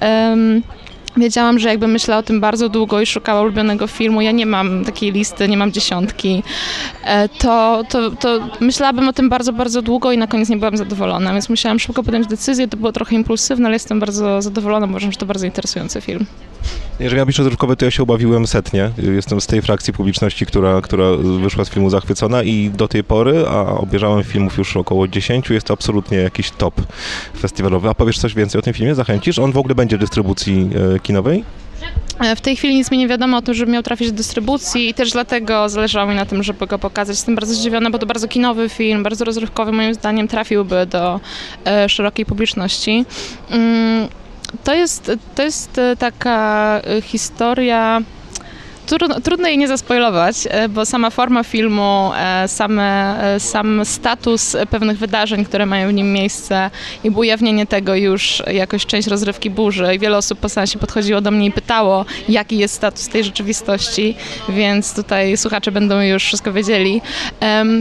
Wiedziałam, 1.18 1.60
że 1.60 1.70
jakbym 1.70 1.92
myślała 1.92 2.20
o 2.20 2.24
tym 2.24 2.42
bardzo 2.42 2.70
długo 2.70 3.02
i 3.02 3.06
szukała 3.06 3.42
ulubionego 3.42 3.88
filmu, 3.88 4.22
ja 4.22 4.32
nie 4.32 4.46
mam 4.46 4.86
takiej 4.86 5.12
listy, 5.12 5.48
nie 5.48 5.58
mam 5.58 5.72
dziesiątki, 5.72 6.44
e, 7.06 7.30
to, 7.30 7.84
to, 7.90 8.12
to 8.12 8.40
myślałabym 8.60 9.08
o 9.08 9.14
tym 9.14 9.30
bardzo, 9.30 9.54
bardzo 9.54 9.82
długo 9.82 10.12
i 10.12 10.18
na 10.18 10.28
koniec 10.28 10.50
nie 10.50 10.58
byłam 10.58 10.78
zadowolona, 10.78 11.32
więc 11.32 11.50
musiałam 11.50 11.80
szybko 11.80 12.04
podjąć 12.04 12.28
decyzję, 12.28 12.68
to 12.68 12.78
było 12.78 12.92
trochę 12.92 13.16
impulsywne, 13.16 13.66
ale 13.66 13.76
jestem 13.76 14.00
bardzo 14.00 14.42
zadowolona, 14.42 14.88
bo 14.88 14.92
uważam, 14.92 15.12
że 15.12 15.18
to 15.18 15.26
bardzo 15.26 15.46
interesujący 15.46 16.02
film. 16.02 16.26
Jeżeli 17.00 17.18
miał 17.18 17.26
być 17.26 17.38
rozrywkowy, 17.38 17.76
to 17.76 17.86
ja 17.86 17.92
się 17.92 18.04
obawiłem 18.04 18.48
setnie. 18.48 18.92
Jestem 19.16 19.42
z 19.42 19.48
tej 19.48 19.62
frakcji 19.62 19.94
publiczności, 19.94 20.46
która, 20.46 20.82
która 20.82 21.06
wyszła 21.18 21.66
z 21.66 21.70
filmu 21.70 21.90
zachwycona 21.90 22.44
i 22.44 22.70
do 22.70 22.88
tej 22.88 23.04
pory, 23.04 23.46
a 23.48 23.66
obejrzałem 23.66 24.24
filmów 24.24 24.58
już 24.58 24.78
około 24.78 25.08
10, 25.08 25.50
jest 25.50 25.68
to 25.68 25.74
absolutnie 25.74 26.18
jakiś 26.18 26.52
top 26.52 26.82
festiwalowy. 27.40 27.90
A 27.90 27.94
powiesz 27.94 28.20
coś 28.20 28.34
więcej 28.34 28.60
o 28.60 28.62
tym 28.62 28.74
filmie? 28.74 28.96
Zachęcisz? 28.96 29.40
On 29.40 29.52
w 29.52 29.58
ogóle 29.58 29.76
będzie 29.76 29.98
dystrybucji 29.98 30.70
e, 30.96 31.00
kinowej? 31.00 31.44
E, 32.20 32.36
W 32.36 32.42
tej 32.42 32.56
chwili 32.56 32.76
nic 32.76 32.92
mi 32.92 32.98
nie 32.98 33.08
wiadomo 33.08 33.38
o 33.38 33.42
tym, 33.42 33.54
żeby 33.54 33.72
miał 33.72 33.84
trafić 33.84 34.12
do 34.12 34.18
dystrybucji 34.18 34.90
i 34.90 34.94
też 34.94 35.12
dlatego 35.12 35.70
zależało 35.70 36.10
mi 36.10 36.16
na 36.16 36.26
tym, 36.26 36.44
żeby 36.44 36.68
go 36.68 36.80
pokazać. 36.80 37.16
Jestem 37.18 37.36
bardzo 37.36 37.54
zdziwiona, 37.54 37.90
bo 37.90 38.00
to 38.00 38.06
bardzo 38.06 38.28
kinowy 38.28 38.70
film, 38.70 39.04
bardzo 39.04 39.26
rozrywkowy, 39.26 39.72
moim 39.72 39.94
zdaniem 39.94 40.28
trafiłby 40.28 40.86
do 40.86 41.20
e, 41.66 41.90
szerokiej 41.90 42.26
publiczności. 42.26 43.06
To 44.64 44.74
jest, 44.74 45.12
to 45.36 45.44
jest 45.44 45.78
e, 45.78 45.96
taka 45.96 46.82
e, 46.84 47.02
historia. 47.02 48.02
Trudno, 49.24 49.48
jej 49.48 49.58
nie 49.58 49.68
zaspoilować, 49.68 50.36
e, 50.50 50.70
bo 50.70 50.86
sama 50.86 51.10
forma 51.10 51.44
filmu, 51.44 52.12
e, 52.18 52.48
same, 52.48 53.18
e, 53.36 53.40
sam 53.40 53.86
status 53.86 54.58
pewnych 54.70 54.98
wydarzeń, 54.98 55.46
które 55.46 55.66
mają 55.66 55.90
w 55.90 55.94
nim 55.94 56.14
miejsce 56.14 56.70
i 57.04 57.10
ujawnienie 57.10 57.66
tego 57.66 57.96
już 57.96 58.44
jakoś 58.48 58.86
część 58.86 59.08
rozrywki 59.08 59.50
burzy. 59.50 59.96
I 59.96 60.00
wiele 60.00 60.18
osób 60.18 60.40
po 60.40 60.50
seansie 60.50 60.80
podchodziło 60.80 61.22
do 61.22 61.32
mnie 61.32 61.46
i 61.46 61.52
pytało, 61.52 62.06
jaki 62.30 62.58
jest 62.58 62.74
status 62.74 63.08
tej 63.08 63.24
rzeczywistości, 63.24 64.16
więc 64.50 64.96
tutaj 64.96 65.38
słuchacze 65.38 65.72
będą 65.72 66.02
już 66.02 66.24
wszystko 66.24 66.54
wiedzieli. 66.54 67.02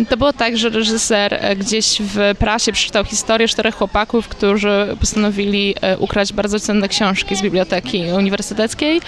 To 0.09 0.17
było 0.17 0.33
tak, 0.33 0.57
że 0.57 0.69
reżyser 0.69 1.41
gdzieś 1.57 2.03
w 2.03 2.39
prasie 2.39 2.73
przeczytał 2.73 3.05
historię 3.05 3.49
czterech 3.49 3.75
chłopaków, 3.75 4.29
którzy 4.29 4.97
postanowili 5.01 5.75
ukraść 5.99 6.33
bardzo 6.33 6.61
cenne 6.61 6.89
książki 6.89 7.37
z 7.37 7.43
biblioteki 7.43 8.05
uniwersyteckiej. 8.19 9.01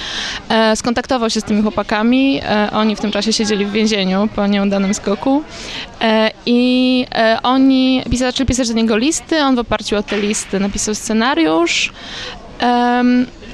Skontaktował 0.74 1.30
się 1.30 1.40
z 1.40 1.44
tymi 1.44 1.62
chłopakami. 1.62 1.91
E, 1.96 2.68
Oni 2.72 2.96
w 2.96 3.00
tym 3.00 3.12
czasie 3.12 3.32
siedzieli 3.32 3.66
w 3.66 3.72
więzieniu 3.72 4.28
po 4.36 4.46
nieudanym 4.46 4.94
skoku. 4.94 5.42
E, 6.00 6.30
I 6.46 7.06
e, 7.14 7.38
oni 7.42 8.02
pisa- 8.10 8.18
zaczęli 8.18 8.46
pisać 8.46 8.68
do 8.68 8.74
niego 8.74 8.96
listy. 8.96 9.42
On 9.42 9.56
w 9.56 9.58
oparciu 9.58 9.96
o 9.96 10.02
te 10.02 10.20
listy 10.20 10.60
napisał 10.60 10.94
scenariusz. 10.94 11.92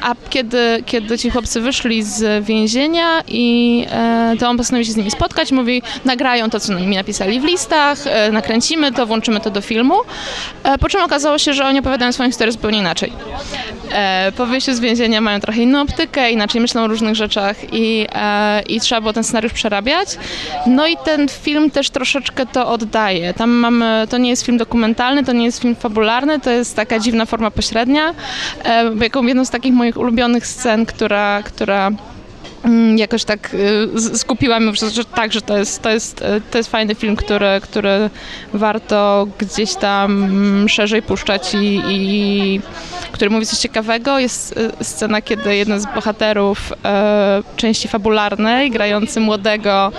A 0.03 0.15
kiedy, 0.31 0.83
kiedy 0.87 1.19
ci 1.19 1.31
chłopcy 1.31 1.61
wyszli 1.61 2.03
z 2.03 2.45
więzienia 2.45 3.23
i 3.29 3.87
e, 3.91 4.35
to 4.41 4.49
on 4.49 4.57
postanowił 4.57 4.85
się 4.85 4.93
z 4.93 4.97
nimi 4.97 5.11
spotkać, 5.11 5.53
mówi, 5.53 5.83
nagrają 6.05 6.51
to, 6.51 6.61
co 6.61 6.75
mi 6.75 6.97
napisali 6.97 7.41
w 7.41 7.45
listach, 7.45 7.99
e, 8.07 8.33
nakręcimy 8.33 8.93
to, 8.93 9.07
włączymy 9.07 9.41
to 9.41 9.51
do 9.51 9.61
filmu. 9.61 9.95
E, 10.63 10.79
po 10.79 10.89
czym 10.89 11.03
okazało 11.03 11.39
się, 11.39 11.55
że 11.55 11.65
oni 11.65 11.79
opowiadają 11.79 12.13
swoją 12.13 12.29
historię 12.29 12.53
zupełnie 12.53 12.79
inaczej. 12.79 13.13
E, 13.93 14.33
po 14.37 14.47
wyjściu 14.47 14.75
z 14.75 14.81
więzienia 14.81 15.21
mają 15.21 15.41
trochę 15.41 15.63
inną 15.63 15.81
optykę, 15.81 16.31
inaczej 16.31 16.61
myślą 16.61 16.83
o 16.83 16.87
różnych 16.87 17.15
rzeczach 17.15 17.57
i, 17.73 18.07
e, 18.13 18.63
i 18.63 18.81
trzeba 18.81 19.01
było 19.01 19.13
ten 19.13 19.25
scenariusz 19.25 19.53
przerabiać. 19.53 20.09
No 20.67 20.87
i 20.87 20.97
ten 21.05 21.29
film 21.29 21.71
też 21.71 21.91
troszeczkę 21.91 22.47
to 22.47 22.69
oddaje. 22.69 23.35
Tam 23.35 23.51
mamy, 23.51 24.07
to 24.11 24.19
nie 24.19 24.31
jest 24.31 24.47
film 24.47 24.59
dokumentalny, 24.59 25.25
to 25.25 25.33
nie 25.33 25.45
jest 25.45 25.61
film 25.61 25.77
fabularny, 25.77 26.41
to 26.41 26.51
jest 26.51 26.77
taka 26.77 26.99
dziwna 26.99 27.27
forma 27.27 27.51
pośrednia. 27.51 28.15
E, 28.65 28.93
jaką 29.03 29.27
jedną 29.27 29.45
z 29.45 29.51
takich 29.51 29.73
moich 29.73 29.88
ulubionych 29.97 30.47
scen, 30.47 30.87
która, 30.87 31.43
która 31.43 31.91
jakoś 32.97 33.25
tak 33.25 33.55
y, 33.55 33.89
z- 34.01 34.21
skupiła 34.21 34.61
mnie, 34.61 34.73
że, 34.93 35.05
tak, 35.05 35.33
że 35.33 35.41
to 35.41 35.59
jest, 35.59 35.83
to, 35.83 35.91
jest, 35.91 36.23
y, 36.23 36.41
to 36.51 36.59
jest 36.59 36.71
fajny 36.71 36.95
film, 36.95 37.17
który, 37.17 37.47
który 37.63 38.11
warto 38.55 39.27
gdzieś 39.39 39.75
tam 39.75 40.25
mm, 40.25 40.69
szerzej 40.69 41.03
puszczać 41.03 41.55
i, 41.55 41.81
i 41.89 42.61
który 43.13 43.31
mówi 43.31 43.47
coś 43.47 43.59
ciekawego. 43.59 44.19
Jest 44.19 44.57
y, 44.81 44.85
scena, 44.85 45.23
kiedy 45.23 45.57
jeden 45.57 45.81
z 45.81 45.87
bohaterów 45.95 46.73
e, 46.85 47.43
części 47.57 47.89
fabularnej, 47.89 48.71
grający 48.71 49.21
młodego 49.21 49.93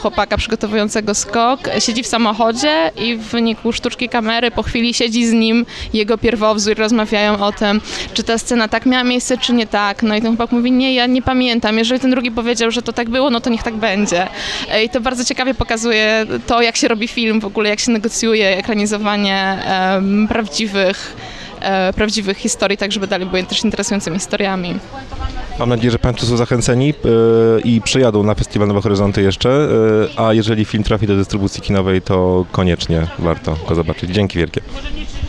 chłopaka 0.00 0.36
przygotowującego 0.36 1.14
skok, 1.14 1.60
siedzi 1.78 2.02
w 2.02 2.06
samochodzie 2.06 2.90
i 2.96 3.16
w 3.16 3.22
wyniku 3.22 3.72
sztuczki 3.72 4.08
kamery 4.08 4.50
po 4.50 4.62
chwili 4.62 4.94
siedzi 4.94 5.26
z 5.26 5.32
nim 5.32 5.66
jego 5.92 6.18
pierwowzór 6.18 6.72
i 6.72 6.80
rozmawiają 6.80 7.44
o 7.46 7.52
tym, 7.52 7.80
czy 8.14 8.22
ta 8.22 8.38
scena 8.38 8.68
tak 8.68 8.86
miała 8.86 9.04
miejsce, 9.04 9.38
czy 9.38 9.52
nie 9.52 9.66
tak. 9.66 10.02
No 10.02 10.14
i 10.16 10.22
ten 10.22 10.36
chłopak 10.36 10.52
mówi, 10.52 10.72
nie, 10.72 10.94
ja 10.94 11.06
nie 11.06 11.22
pamiętam. 11.22 11.78
Jeżeli 11.78 11.99
ten 12.00 12.10
drugi 12.10 12.30
powiedział, 12.30 12.70
że 12.70 12.82
to 12.82 12.92
tak 12.92 13.10
było, 13.10 13.30
no 13.30 13.40
to 13.40 13.50
niech 13.50 13.62
tak 13.62 13.74
będzie. 13.76 14.26
E, 14.72 14.84
I 14.84 14.88
to 14.88 15.00
bardzo 15.00 15.24
ciekawie 15.24 15.54
pokazuje 15.54 16.26
to, 16.46 16.62
jak 16.62 16.76
się 16.76 16.88
robi 16.88 17.08
film 17.08 17.40
w 17.40 17.44
ogóle, 17.44 17.68
jak 17.68 17.80
się 17.80 17.92
negocjuje 17.92 18.56
ekranizowanie 18.56 19.58
em, 19.64 20.28
prawdziwych 20.28 21.16
e, 21.60 21.92
prawdziwych 21.92 22.36
historii, 22.38 22.78
tak 22.78 22.92
żeby 22.92 23.06
dalej 23.06 23.26
były 23.26 23.42
też 23.42 23.64
interesującymi 23.64 24.18
historiami. 24.18 24.74
Mam 25.58 25.68
nadzieję, 25.68 25.90
że 25.90 25.98
Państwo 25.98 26.26
są 26.26 26.36
zachęceni 26.36 26.90
e, 26.90 27.60
i 27.60 27.80
przyjadą 27.80 28.22
na 28.22 28.34
Festiwal 28.34 28.68
Nowe 28.68 28.80
Horyzonty 28.80 29.22
jeszcze, 29.22 29.50
e, 30.16 30.20
a 30.26 30.34
jeżeli 30.34 30.64
film 30.64 30.84
trafi 30.84 31.06
do 31.06 31.16
dystrybucji 31.16 31.62
kinowej, 31.62 32.02
to 32.02 32.44
koniecznie 32.52 33.06
warto 33.18 33.56
go 33.68 33.74
zobaczyć. 33.74 34.10
Dzięki 34.10 34.38
wielkie. 34.38 34.60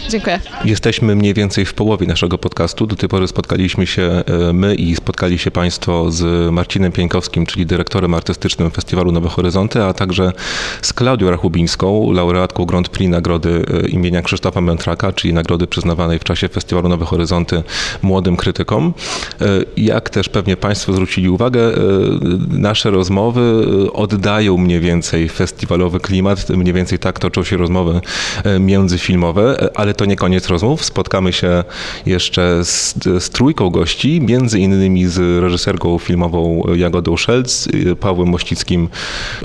Dziękuję. 0.10 0.40
Jesteśmy 0.66 1.16
mniej 1.16 1.34
więcej 1.34 1.66
w 1.66 1.74
połowie 1.74 2.08
naszego 2.08 2.38
podcastu. 2.38 2.88
Do 2.88 2.96
tej 2.96 3.10
pory 3.10 3.28
spotkaliśmy 3.28 3.88
się 3.88 4.02
e, 4.04 4.54
my 4.54 4.76
i 4.76 4.96
spotkali 4.96 5.38
się 5.38 5.52
Państwo 5.52 6.12
z 6.12 6.52
Marcinem 6.54 6.92
Pieńkowskim, 6.92 7.46
czyli 7.46 7.66
dyrektorem 7.66 8.14
artystycznym 8.14 8.72
Festiwalu 8.72 9.12
Nowe 9.12 9.30
Horyzonty, 9.30 9.84
a 9.84 9.94
także 9.94 10.32
z 10.82 10.94
Klaudią 10.94 11.32
Rachubińską, 11.32 12.12
laureatką 12.12 12.66
Grand 12.66 12.90
Prix 12.90 13.12
Nagrody 13.12 13.66
e, 13.84 13.88
imienia 13.88 14.22
Krzysztofa 14.22 14.62
Mętraka, 14.62 15.14
czyli 15.14 15.34
nagrody 15.34 15.68
przyznawanej 15.68 16.20
w 16.20 16.24
czasie 16.24 16.48
Festiwalu 16.48 16.90
Nowe 16.90 17.06
Horyzonty 17.06 17.64
młodym 18.02 18.36
krytykom. 18.38 18.94
E, 19.42 19.46
Jak 19.78 20.10
też 20.10 20.30
pewnie 20.30 20.58
Państwo 20.58 20.94
zwrócili 20.94 21.30
uwagę, 21.30 21.62
nasze 22.50 22.92
rozmowy 22.92 23.66
oddają 23.94 24.58
mniej 24.58 24.80
więcej 24.80 25.30
festiwalowy 25.30 26.00
klimat, 26.00 26.50
mniej 26.50 26.74
więcej 26.74 27.00
tak 27.00 27.20
toczą 27.20 27.44
się 27.44 27.58
rozmowy 27.58 28.02
międzyfilmowe, 28.60 29.60
e, 29.60 29.78
ale 29.92 29.96
to 29.96 30.06
nie 30.06 30.16
koniec 30.16 30.48
rozmów. 30.48 30.86
Spotkamy 30.86 31.34
się 31.34 31.64
jeszcze 32.06 32.66
z, 32.66 32.96
z 33.20 33.30
trójką 33.30 33.70
gości, 33.70 34.22
między 34.22 34.60
innymi 34.60 35.06
z 35.06 35.44
reżyserką 35.44 36.00
filmową 36.00 36.64
Jagodą 36.76 37.18
Szelc, 37.18 37.68
e, 37.68 37.96
Pawłem 37.96 38.30
Mościckim, 38.30 38.90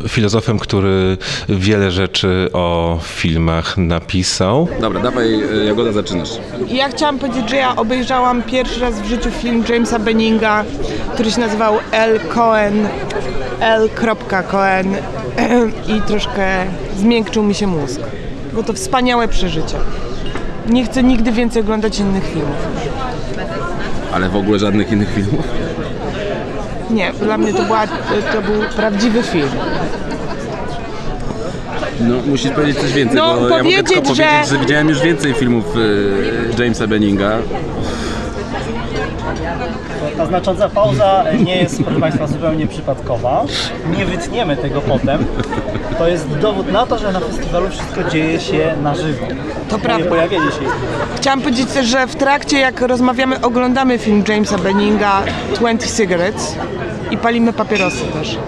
filozofem, 0.09 0.59
który 0.59 1.19
wiele 1.49 1.91
rzeczy 1.91 2.49
o 2.53 2.99
filmach 3.03 3.79
napisał. 3.79 4.69
Dobra, 4.81 5.03
dawaj, 5.03 5.35
y, 5.35 5.65
Jagoda, 5.65 5.93
zaczynasz. 5.93 6.31
Ja 6.69 6.89
chciałam 6.89 7.19
powiedzieć, 7.19 7.51
że 7.51 7.57
ja 7.57 7.77
obejrzałam 7.77 8.43
pierwszy 8.43 8.81
raz 8.81 9.01
w 9.01 9.07
życiu 9.07 9.31
film 9.31 9.65
Jamesa 9.69 9.99
Benninga, 9.99 10.65
który 11.15 11.31
się 11.31 11.41
nazywał 11.41 11.79
L. 11.93 12.21
Cohen, 12.35 12.89
L. 13.61 13.89
Cohen 14.51 14.95
i 15.97 16.03
troszkę 16.03 16.67
zmiękczył 16.97 17.43
mi 17.43 17.55
się 17.55 17.67
mózg. 17.67 18.01
Było 18.51 18.63
to 18.63 18.73
wspaniałe 18.73 19.29
przeżycie. 19.29 19.77
Nie 20.69 20.85
chcę 20.85 21.03
nigdy 21.03 21.33
więcej 21.33 21.63
oglądać 21.63 21.99
innych 21.99 22.25
filmów. 22.25 22.57
Ale 24.13 24.29
w 24.29 24.37
ogóle 24.37 24.59
żadnych 24.59 24.93
innych 24.93 25.15
filmów? 25.15 25.49
Nie, 26.91 27.13
dla 27.13 27.39
mnie 27.39 27.53
to, 27.55 27.63
była, 27.63 27.87
to 28.33 28.43
był 28.43 28.63
prawdziwy 28.77 29.23
film. 29.23 29.49
No, 32.01 32.15
musisz 32.27 32.51
powiedzieć 32.51 32.79
coś 32.79 32.93
więcej, 32.93 33.17
No, 33.17 33.37
bo 33.37 33.49
ja 33.49 33.49
mogę 33.49 33.59
powiedzieć, 33.59 33.87
tylko 33.87 34.15
że- 34.15 34.23
powiedzieć, 34.25 34.49
że 34.51 34.59
widziałem 34.59 34.89
już 34.89 35.01
więcej 35.01 35.35
filmów 35.35 35.65
y, 35.77 36.63
Jamesa 36.63 36.87
Benninga. 36.87 37.39
Ta 40.17 40.27
znacząca 40.27 40.69
pauza 40.69 41.25
nie 41.45 41.57
jest, 41.57 41.83
proszę 41.83 42.01
Państwa, 42.01 42.27
zupełnie 42.27 42.67
przypadkowa. 42.67 43.45
Nie 43.99 44.07
wytniemy 44.07 44.57
tego 44.57 44.81
potem. 44.81 45.25
To 45.99 46.09
jest 46.09 46.39
dowód 46.39 46.73
na 46.73 46.87
to, 46.87 46.99
że 46.99 47.13
na 47.13 47.21
festiwalu 47.21 47.69
wszystko 47.69 48.11
dzieje 48.11 48.41
się 48.41 48.75
na 48.83 48.95
żywo. 48.95 49.27
To 49.69 49.79
prawda. 49.79 50.09
Pojawienie 50.09 50.47
się. 50.47 50.61
Chciałam 51.17 51.41
powiedzieć 51.41 51.69
też, 51.69 51.87
że 51.87 52.07
w 52.07 52.17
trakcie 52.17 52.59
jak 52.59 52.81
rozmawiamy, 52.81 53.41
oglądamy 53.41 53.99
film 53.99 54.25
Jamesa 54.29 54.59
Benninga 54.59 55.23
20 55.55 55.97
Cigarettes 55.97 56.57
i 57.11 57.17
palimy 57.17 57.53
papierosy 57.53 58.05
też. 58.05 58.39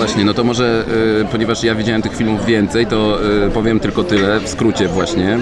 Właśnie, 0.00 0.24
no 0.24 0.34
to 0.34 0.44
może, 0.44 0.84
y, 1.20 1.24
ponieważ 1.24 1.64
ja 1.64 1.74
widziałem 1.74 2.02
tych 2.02 2.16
filmów 2.16 2.46
więcej, 2.46 2.86
to 2.86 3.18
y, 3.46 3.50
powiem 3.50 3.80
tylko 3.80 4.04
tyle, 4.04 4.40
w 4.40 4.48
skrócie 4.48 4.88
właśnie, 4.88 5.38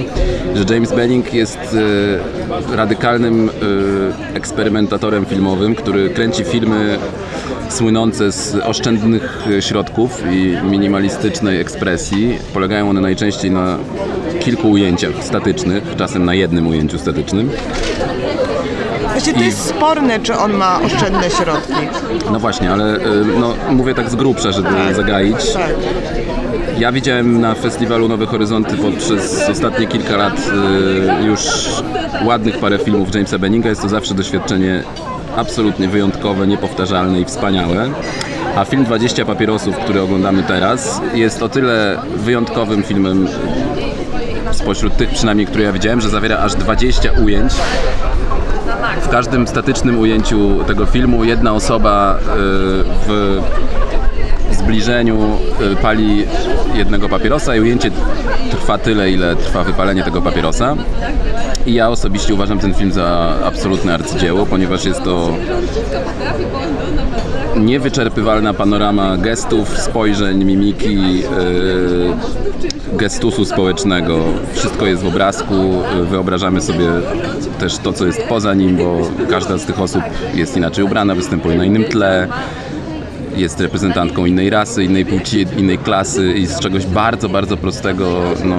że 0.54 0.74
James 0.74 0.92
Benning 0.92 1.34
jest 1.34 1.58
y, 2.70 2.76
radykalnym 2.76 3.50
eksperymentatorem 4.34 5.26
filmowym, 5.26 5.74
który 5.74 6.10
kręci 6.10 6.44
filmy 6.44 6.98
słynące 7.68 8.32
z 8.32 8.54
oszczędnych 8.54 9.44
środków 9.60 10.22
i 10.32 10.56
minimalistycznej 10.70 11.60
ekspresji. 11.60 12.38
Polegają 12.54 12.90
one 12.90 13.00
najczęściej 13.00 13.50
na 13.50 13.78
kilku 14.40 14.70
ujęciach 14.70 15.24
statycznych, 15.24 15.82
czasem 15.96 16.24
na 16.24 16.34
jednym 16.34 16.66
ujęciu 16.66 16.98
statycznym. 16.98 17.50
Właśnie 19.18 19.34
to 19.34 19.40
jest 19.40 19.68
sporne, 19.68 20.20
czy 20.20 20.34
on 20.34 20.52
ma 20.52 20.80
oszczędne 20.80 21.30
środki. 21.30 21.72
No 22.32 22.38
właśnie, 22.38 22.72
ale 22.72 22.96
y, 22.96 23.00
no, 23.40 23.54
mówię 23.70 23.94
tak 23.94 24.10
z 24.10 24.14
grubsza, 24.14 24.52
żeby 24.52 24.68
zagaić. 24.94 25.52
Tak. 25.52 25.70
Ja 26.78 26.92
widziałem 26.92 27.40
na 27.40 27.54
festiwalu 27.54 28.08
Nowe 28.08 28.26
Horyzonty 28.26 28.76
poprzez 28.76 29.48
ostatnie 29.50 29.86
kilka 29.86 30.16
lat 30.16 30.50
y, 31.22 31.24
już 31.26 31.40
ładnych 32.24 32.58
parę 32.58 32.78
filmów 32.78 33.14
Jamesa 33.14 33.38
Benninga. 33.38 33.68
Jest 33.68 33.82
to 33.82 33.88
zawsze 33.88 34.14
doświadczenie 34.14 34.82
absolutnie 35.36 35.88
wyjątkowe, 35.88 36.46
niepowtarzalne 36.46 37.20
i 37.20 37.24
wspaniałe. 37.24 37.90
A 38.56 38.64
film 38.64 38.84
20 38.84 39.24
papierosów, 39.24 39.76
który 39.76 40.00
oglądamy 40.02 40.42
teraz, 40.42 41.00
jest 41.14 41.42
o 41.42 41.48
tyle 41.48 41.98
wyjątkowym 42.16 42.82
filmem 42.82 43.28
spośród 44.52 44.96
tych 44.96 45.10
przynajmniej, 45.10 45.46
które 45.46 45.64
ja 45.64 45.72
widziałem, 45.72 46.00
że 46.00 46.08
zawiera 46.08 46.38
aż 46.38 46.54
20 46.54 47.12
ujęć. 47.24 47.52
W 49.02 49.08
każdym 49.08 49.48
statycznym 49.48 49.98
ujęciu 49.98 50.64
tego 50.66 50.86
filmu 50.86 51.24
jedna 51.24 51.52
osoba 51.52 52.18
y, 52.18 52.24
w 53.06 53.40
zbliżeniu 54.52 55.38
y, 55.72 55.76
pali 55.76 56.24
jednego 56.74 57.08
papierosa 57.08 57.56
i 57.56 57.60
ujęcie 57.60 57.90
trwa 58.50 58.78
tyle, 58.78 59.10
ile 59.10 59.36
trwa 59.36 59.64
wypalenie 59.64 60.02
tego 60.02 60.22
papierosa. 60.22 60.76
I 61.66 61.74
ja 61.74 61.88
osobiście 61.88 62.34
uważam 62.34 62.58
ten 62.58 62.74
film 62.74 62.92
za 62.92 63.34
absolutne 63.44 63.94
arcydzieło, 63.94 64.46
ponieważ 64.46 64.84
jest 64.84 65.02
to 65.02 65.30
niewyczerpywalna 67.58 68.54
panorama 68.54 69.16
gestów, 69.16 69.78
spojrzeń, 69.78 70.44
mimiki, 70.44 71.18
yy, 71.18 71.26
gestusu 72.92 73.44
społecznego. 73.44 74.24
Wszystko 74.54 74.86
jest 74.86 75.02
w 75.02 75.06
obrazku, 75.06 75.54
wyobrażamy 76.10 76.60
sobie 76.60 76.86
też 77.58 77.78
to, 77.78 77.92
co 77.92 78.06
jest 78.06 78.22
poza 78.22 78.54
nim, 78.54 78.76
bo 78.76 79.00
każda 79.30 79.58
z 79.58 79.64
tych 79.64 79.80
osób 79.80 80.02
jest 80.34 80.56
inaczej 80.56 80.84
ubrana, 80.84 81.14
występuje 81.14 81.56
na 81.56 81.64
innym 81.64 81.84
tle 81.84 82.28
jest 83.36 83.60
reprezentantką 83.60 84.26
innej 84.26 84.50
rasy, 84.50 84.84
innej 84.84 85.06
płci, 85.06 85.46
innej 85.56 85.78
klasy 85.78 86.32
i 86.32 86.46
z 86.46 86.58
czegoś 86.58 86.86
bardzo, 86.86 87.28
bardzo 87.28 87.56
prostego 87.56 88.22
no, 88.44 88.56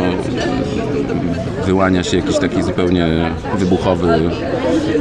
wyłania 1.65 2.03
się 2.03 2.17
jakiś 2.17 2.37
taki 2.37 2.63
zupełnie 2.63 3.31
wybuchowy 3.57 4.29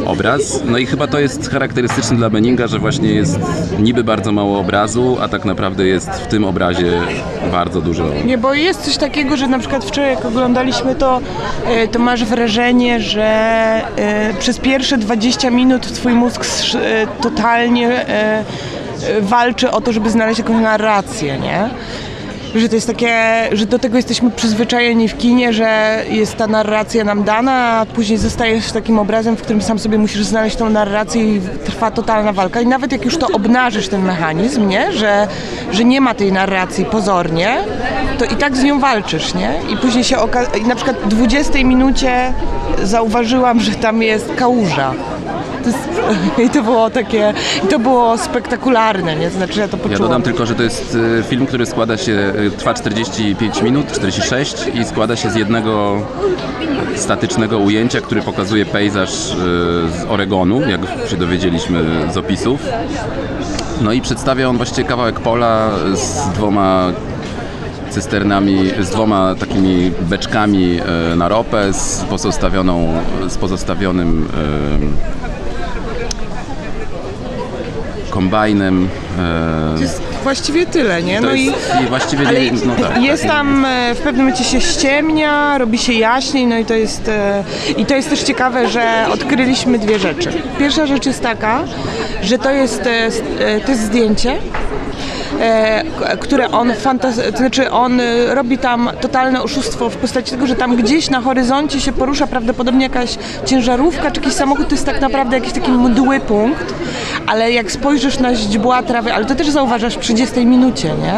obraz. 0.09 0.61
No 0.65 0.79
i 0.79 0.87
chyba 0.87 1.07
to 1.07 1.19
jest 1.19 1.51
charakterystyczne 1.51 2.17
dla 2.17 2.31
Benninga, 2.31 2.67
że 2.67 2.79
właśnie 2.79 3.11
jest 3.15 3.39
niby 3.79 4.05
bardzo 4.05 4.33
mało 4.33 4.59
obrazu, 4.59 5.17
a 5.21 5.29
tak 5.29 5.45
naprawdę 5.45 5.87
jest 5.87 6.11
w 6.11 6.27
tym 6.27 6.45
obrazie 6.45 6.93
bardzo 7.53 7.81
dużo. 7.81 8.05
Nie, 8.25 8.39
bo 8.39 8.55
jest 8.55 8.81
coś 8.81 8.97
takiego, 8.97 9.37
że 9.37 9.47
na 9.47 9.59
przykład 9.59 9.85
wczoraj 9.85 10.11
jak 10.11 10.25
oglądaliśmy 10.25 10.95
to, 10.95 11.21
e, 11.67 11.89
to 11.89 11.99
masz 11.99 12.25
wrażenie, 12.25 13.01
że 13.01 13.25
e, 13.97 14.35
przez 14.39 14.59
pierwsze 14.59 14.99
20 14.99 15.51
minut 15.51 15.93
twój 15.93 16.13
mózg 16.13 16.45
e, 16.75 17.07
totalnie 17.23 18.07
walczy 19.21 19.71
o 19.71 19.81
to, 19.81 19.93
żeby 19.93 20.11
znaleźć 20.11 20.39
jakąś 20.39 20.63
narrację, 20.63 21.39
nie? 21.39 21.71
Że 22.55 22.69
to 22.69 22.75
jest 22.75 22.87
takie, 22.87 23.15
że 23.53 23.67
do 23.67 23.79
tego 23.79 23.97
jesteśmy 23.97 24.31
przyzwyczajeni 24.31 25.09
w 25.09 25.17
kinie, 25.19 25.53
że 25.53 26.03
jest 26.11 26.37
ta 26.37 26.47
narracja 26.47 27.05
nam 27.05 27.25
dana, 27.25 27.53
a 27.81 27.87
później 27.87 28.19
zostajesz 28.19 28.73
takim 28.73 28.99
obrazem, 28.99 29.37
w 29.37 29.43
którym 29.43 29.63
sam 29.63 29.79
sobie 29.79 29.99
musisz 29.99 30.25
znaleźć 30.25 30.57
tą 30.57 30.71
narrację 30.71 31.37
i 31.37 31.41
trwa 31.65 31.91
totalna 31.91 32.33
walka. 32.33 32.61
I 32.61 32.67
nawet 32.67 32.93
jak 32.93 33.05
już 33.05 33.17
to 33.19 33.27
obnażysz 33.33 33.89
ten 33.89 34.03
mechanizm, 34.03 34.69
nie? 34.69 34.93
Że, 34.93 35.29
że 35.73 35.85
nie 35.85 36.01
ma 36.01 36.15
tej 36.15 36.33
narracji 36.33 36.85
pozornie, 36.85 37.57
to 38.19 38.25
i 38.25 38.37
tak 38.37 38.57
z 38.57 38.63
nią 38.63 38.81
walczysz, 38.81 39.35
nie? 39.35 39.53
I 39.73 39.77
później 39.77 40.05
się 40.05 40.17
oka- 40.17 40.57
i 40.59 40.63
na 40.67 40.75
przykład 40.75 40.97
w 40.97 41.09
20 41.09 41.65
minucie 41.65 42.33
zauważyłam, 42.83 43.61
że 43.61 43.71
tam 43.75 44.03
jest 44.03 44.35
kałuża. 44.37 44.93
To 45.63 45.69
jest, 45.69 45.89
I 46.47 46.51
to 46.51 46.63
było 46.63 46.91
takie, 46.91 47.35
to 47.71 47.79
było 47.79 48.19
spektakularne, 48.19 49.17
nie? 49.17 49.31
Znaczy 49.31 49.61
ja 49.61 49.69
to 49.69 49.77
poczułam. 49.77 49.93
Ja 49.93 49.99
dodam 49.99 50.23
tylko, 50.23 50.47
że 50.47 50.55
to 50.55 50.63
jest 50.63 50.95
y, 50.95 51.23
film, 51.29 51.47
który 51.47 51.67
składa 51.67 51.97
się, 51.97 52.33
y, 52.47 52.51
trwa 52.51 52.75
45 52.75 53.63
minut, 53.63 53.93
46 53.93 54.57
i 54.75 54.85
składa 54.85 55.17
się 55.17 55.31
z 55.31 55.35
jednego 55.35 56.03
statycznego 56.97 57.59
ujęcia, 57.59 58.01
który 58.01 58.23
pokazuje 58.23 58.67
pejzaż 58.67 59.11
y, 59.11 59.35
z 59.35 60.07
Oregonu, 60.09 60.61
jak 60.61 60.81
się 61.11 61.17
dowiedzieliśmy 61.17 61.85
z 62.13 62.17
opisów. 62.17 62.61
No 63.81 63.93
i 63.93 64.01
przedstawia 64.01 64.49
on 64.49 64.57
właściwie 64.57 64.89
kawałek 64.89 65.21
pola 65.21 65.71
z 65.95 66.29
dwoma 66.29 66.93
cysternami, 67.91 68.71
z 68.81 68.91
dwoma 68.91 69.35
takimi 69.35 69.93
beczkami 70.01 70.81
na 71.17 71.29
ropę, 71.29 71.73
z 71.73 72.05
pozostawioną, 72.11 72.93
z 73.29 73.37
pozostawionym 73.37 74.29
kombajnem. 78.19 78.89
e, 79.19 79.75
To 79.77 79.83
jest 79.83 80.03
właściwie 80.23 80.67
tyle, 80.67 81.03
nie? 81.03 81.21
No 81.21 81.35
i, 81.35 81.45
jest, 81.45 81.73
i 81.85 81.87
właściwie 81.87 82.29
ale 82.29 82.41
nie, 82.41 82.53
no 82.67 82.75
tak, 82.75 83.03
jest 83.03 83.23
tak, 83.23 83.33
tam, 83.33 83.65
e, 83.65 83.95
w 83.95 83.99
pewnym 83.99 84.27
momencie 84.27 84.45
się 84.45 84.61
ściemnia, 84.61 85.59
robi 85.59 85.79
się 85.79 85.93
jaśniej, 85.93 86.47
no 86.47 86.59
i 86.59 86.65
to 86.65 86.75
jest, 86.75 87.09
e, 87.09 87.45
i 87.77 87.87
to 87.87 87.95
jest 87.95 88.11
też 88.11 88.23
ciekawe, 88.23 88.69
że 88.69 89.07
odkryliśmy 89.13 89.79
dwie 89.79 89.99
rzeczy. 89.99 90.31
Pierwsza 90.59 90.87
rzecz 90.87 91.07
jest 91.07 91.23
taka, 91.23 91.61
że 92.23 92.39
to 92.39 92.51
jest, 92.51 92.87
e, 92.87 93.07
e, 93.47 93.61
to 93.61 93.71
jest 93.71 93.83
zdjęcie, 93.83 94.31
e, 94.33 94.39
które 96.21 96.51
on 96.51 96.73
znaczy 97.37 97.71
on 97.71 98.01
e, 98.01 98.35
robi 98.35 98.59
tam 98.59 98.91
totalne 99.01 99.43
oszustwo 99.43 99.91
w 99.91 99.97
postaci 99.97 100.31
tego, 100.31 100.47
że 100.47 100.57
tam 100.57 100.77
gdzieś 100.77 101.11
na 101.11 101.21
horyzoncie 101.21 101.81
się 101.81 101.93
porusza 101.93 102.27
prawdopodobnie 102.27 102.83
jakaś 102.83 103.19
ciężarówka 103.47 104.11
czy 104.11 104.21
jakiś 104.21 104.35
samochód, 104.35 104.69
to 104.69 104.75
jest 104.75 104.87
tak 104.87 105.01
naprawdę 105.01 105.37
jakiś 105.37 105.53
taki 105.53 105.71
mdły 105.71 106.21
punkt, 106.21 106.75
ale 107.27 107.53
jak 107.53 107.73
spojrzysz 107.73 108.19
na 108.19 108.35
źdźbła 108.35 108.83
trawy, 108.83 109.13
ale 109.13 109.25
to 109.25 109.35
też 109.35 109.49
zauważasz 109.49 109.95
w 109.95 110.01
30 110.01 110.47
minucie, 110.47 110.89
nie? 110.89 111.15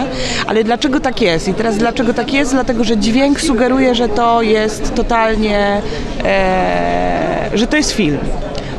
Ale 0.47 0.65
dlaczego 0.65 1.01
tak 1.01 1.21
jest? 1.21 1.49
I 1.49 1.55
teraz 1.55 1.77
dlaczego 1.77 2.15
tak 2.15 2.33
jest? 2.33 2.53
Dlatego, 2.53 2.85
że 2.85 2.97
dźwięk 2.97 3.41
sugeruje, 3.41 3.95
że 3.95 4.09
to 4.09 4.43
jest 4.43 4.95
totalnie, 4.95 5.83
e, 6.25 7.51
że 7.55 7.67
to 7.67 7.77
jest 7.77 7.93
film. 7.93 8.19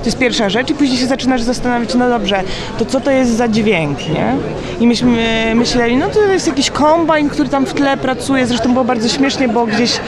To 0.01 0.05
jest 0.05 0.17
pierwsza 0.17 0.49
rzecz 0.49 0.69
i 0.69 0.73
później 0.73 0.99
się 0.99 1.05
zaczynasz 1.07 1.41
zastanawiać, 1.41 1.95
no 1.95 2.09
dobrze, 2.09 2.43
to 2.79 2.85
co 2.85 2.99
to 2.99 3.11
jest 3.11 3.31
za 3.31 3.47
dźwięk, 3.47 4.09
nie? 4.09 4.35
I 4.79 4.87
myśmy 4.87 5.51
myśleli, 5.55 5.97
no 5.97 6.09
to 6.09 6.21
jest 6.21 6.47
jakiś 6.47 6.71
kombajn, 6.71 7.29
który 7.29 7.49
tam 7.49 7.65
w 7.65 7.73
tle 7.73 7.97
pracuje, 7.97 8.47
zresztą 8.47 8.73
było 8.73 8.85
bardzo 8.85 9.09
śmiesznie, 9.09 9.47
bo 9.47 9.65
gdzieś 9.65 9.99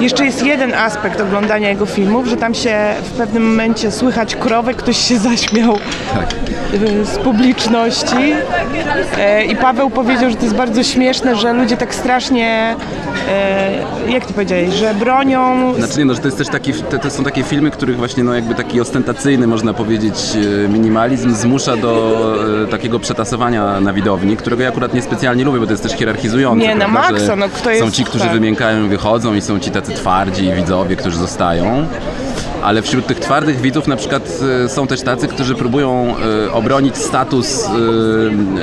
jeszcze 0.00 0.24
jest 0.24 0.42
jeden 0.46 0.74
aspekt 0.74 1.20
oglądania 1.20 1.68
jego 1.68 1.86
filmów, 1.86 2.26
że 2.26 2.36
tam 2.36 2.54
się 2.54 2.94
w 3.02 3.10
pewnym 3.10 3.50
momencie 3.50 3.90
słychać 3.90 4.36
krowę, 4.36 4.74
ktoś 4.74 4.96
się 5.08 5.18
zaśmiał 5.18 5.74
y, 6.74 7.04
z 7.04 7.18
publiczności. 7.18 8.32
E, 9.18 9.44
i 9.44 9.56
Paweł 9.56 9.90
powiedział, 9.90 10.30
że 10.30 10.36
to 10.36 10.42
jest 10.42 10.56
bardzo 10.56 10.82
śmieszne, 10.82 11.36
że 11.36 11.52
ludzie 11.52 11.76
tak 11.76 11.94
strasznie, 11.94 12.76
e, 13.28 14.10
jak 14.12 14.26
ty 14.26 14.32
powiedziałeś, 14.32 14.74
że 14.74 14.94
bronią 14.94 15.74
Znaczy 15.74 15.98
nie, 15.98 16.04
no, 16.04 16.14
że 16.14 16.20
to 16.20 16.28
jest 16.28 16.38
też 16.38 16.48
taki, 16.48 16.72
to, 16.72 16.98
to 16.98 17.10
są 17.10 17.24
takie 17.24 17.42
filmy, 17.42 17.70
których 17.70 17.96
właśnie 17.96 18.24
no 18.24 18.34
jakby 18.34 18.54
taki 18.54 18.80
ostentacyjny, 18.80 19.39
można 19.46 19.74
powiedzieć, 19.74 20.16
e, 20.64 20.68
minimalizm 20.68 21.34
zmusza 21.34 21.76
do 21.76 22.34
e, 22.64 22.66
takiego 22.66 22.98
przetasowania 22.98 23.80
na 23.80 23.92
widowni, 23.92 24.36
którego 24.36 24.62
ja 24.62 24.68
akurat 24.68 24.94
niespecjalnie 24.94 25.44
lubię, 25.44 25.58
bo 25.60 25.66
to 25.66 25.72
jest 25.72 25.82
też 25.82 25.92
hierarchizujące. 25.92 26.66
Nie, 26.66 26.74
na 26.74 26.88
prawda, 26.88 27.10
maksa, 27.10 27.26
że 27.26 27.36
no 27.36 27.48
kto 27.48 27.64
Są 27.64 27.70
jest- 27.70 27.96
ci, 27.96 28.04
którzy 28.04 28.28
wymiękają 28.28 28.86
i 28.86 28.88
wychodzą 28.88 29.34
i 29.34 29.40
są 29.40 29.58
ci 29.58 29.70
tacy 29.70 29.92
twardzi 29.92 30.52
widzowie, 30.52 30.96
którzy 30.96 31.16
zostają. 31.16 31.86
Ale 32.62 32.82
wśród 32.82 33.06
tych 33.06 33.20
twardych 33.20 33.60
widzów 33.60 33.86
na 33.86 33.96
przykład 33.96 34.38
e, 34.64 34.68
są 34.68 34.86
też 34.86 35.02
tacy, 35.02 35.28
którzy 35.28 35.54
próbują 35.54 36.14
e, 36.46 36.52
obronić 36.52 36.96
status 36.96 37.66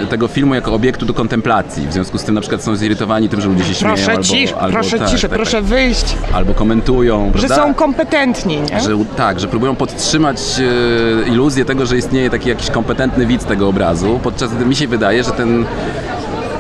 e, 0.04 0.08
tego 0.08 0.28
filmu 0.28 0.56
jako 0.56 0.74
obiektu 0.74 1.06
do 1.06 1.14
kontemplacji. 1.14 1.88
W 1.88 1.94
związku 1.94 2.18
z 2.18 2.24
tym 2.24 2.36
na 2.36 2.42
przykład 2.42 2.64
są 2.64 2.76
zirytowani 2.76 3.30
tym, 3.30 3.42
że 3.42 3.48
ludzie 3.48 3.64
się 3.64 3.74
śmieją 3.74 3.96
proszę 3.96 4.12
albo, 4.12 4.24
cisz, 4.24 4.54
albo 4.54 4.74
proszę 4.74 5.00
tak, 5.00 5.10
ciszę, 5.10 5.30
tak, 5.30 5.38
proszę 5.38 5.58
tak, 5.58 5.64
wyjść, 5.64 6.16
albo 6.34 6.54
komentują. 6.54 7.32
że 7.36 7.48
prawda? 7.48 7.56
są 7.56 7.74
kompetentni, 7.74 8.58
nie? 8.72 8.80
Że, 8.80 8.98
tak, 9.16 9.40
że 9.40 9.48
próbują 9.48 9.76
podtrzymać 9.76 10.38
iluzję 11.28 11.66
tego, 11.66 11.86
że 11.86 11.98
istnieje 11.98 12.30
taki 12.30 12.50
jakiś 12.50 12.70
kompetentny 12.70 13.26
widz 13.26 13.46
tego 13.46 13.68
obrazu, 13.68 14.20
podczas 14.24 14.54
gdy 14.54 14.66
mi 14.66 14.76
się 14.76 14.88
wydaje, 14.88 15.24
że 15.24 15.32
ten 15.32 15.66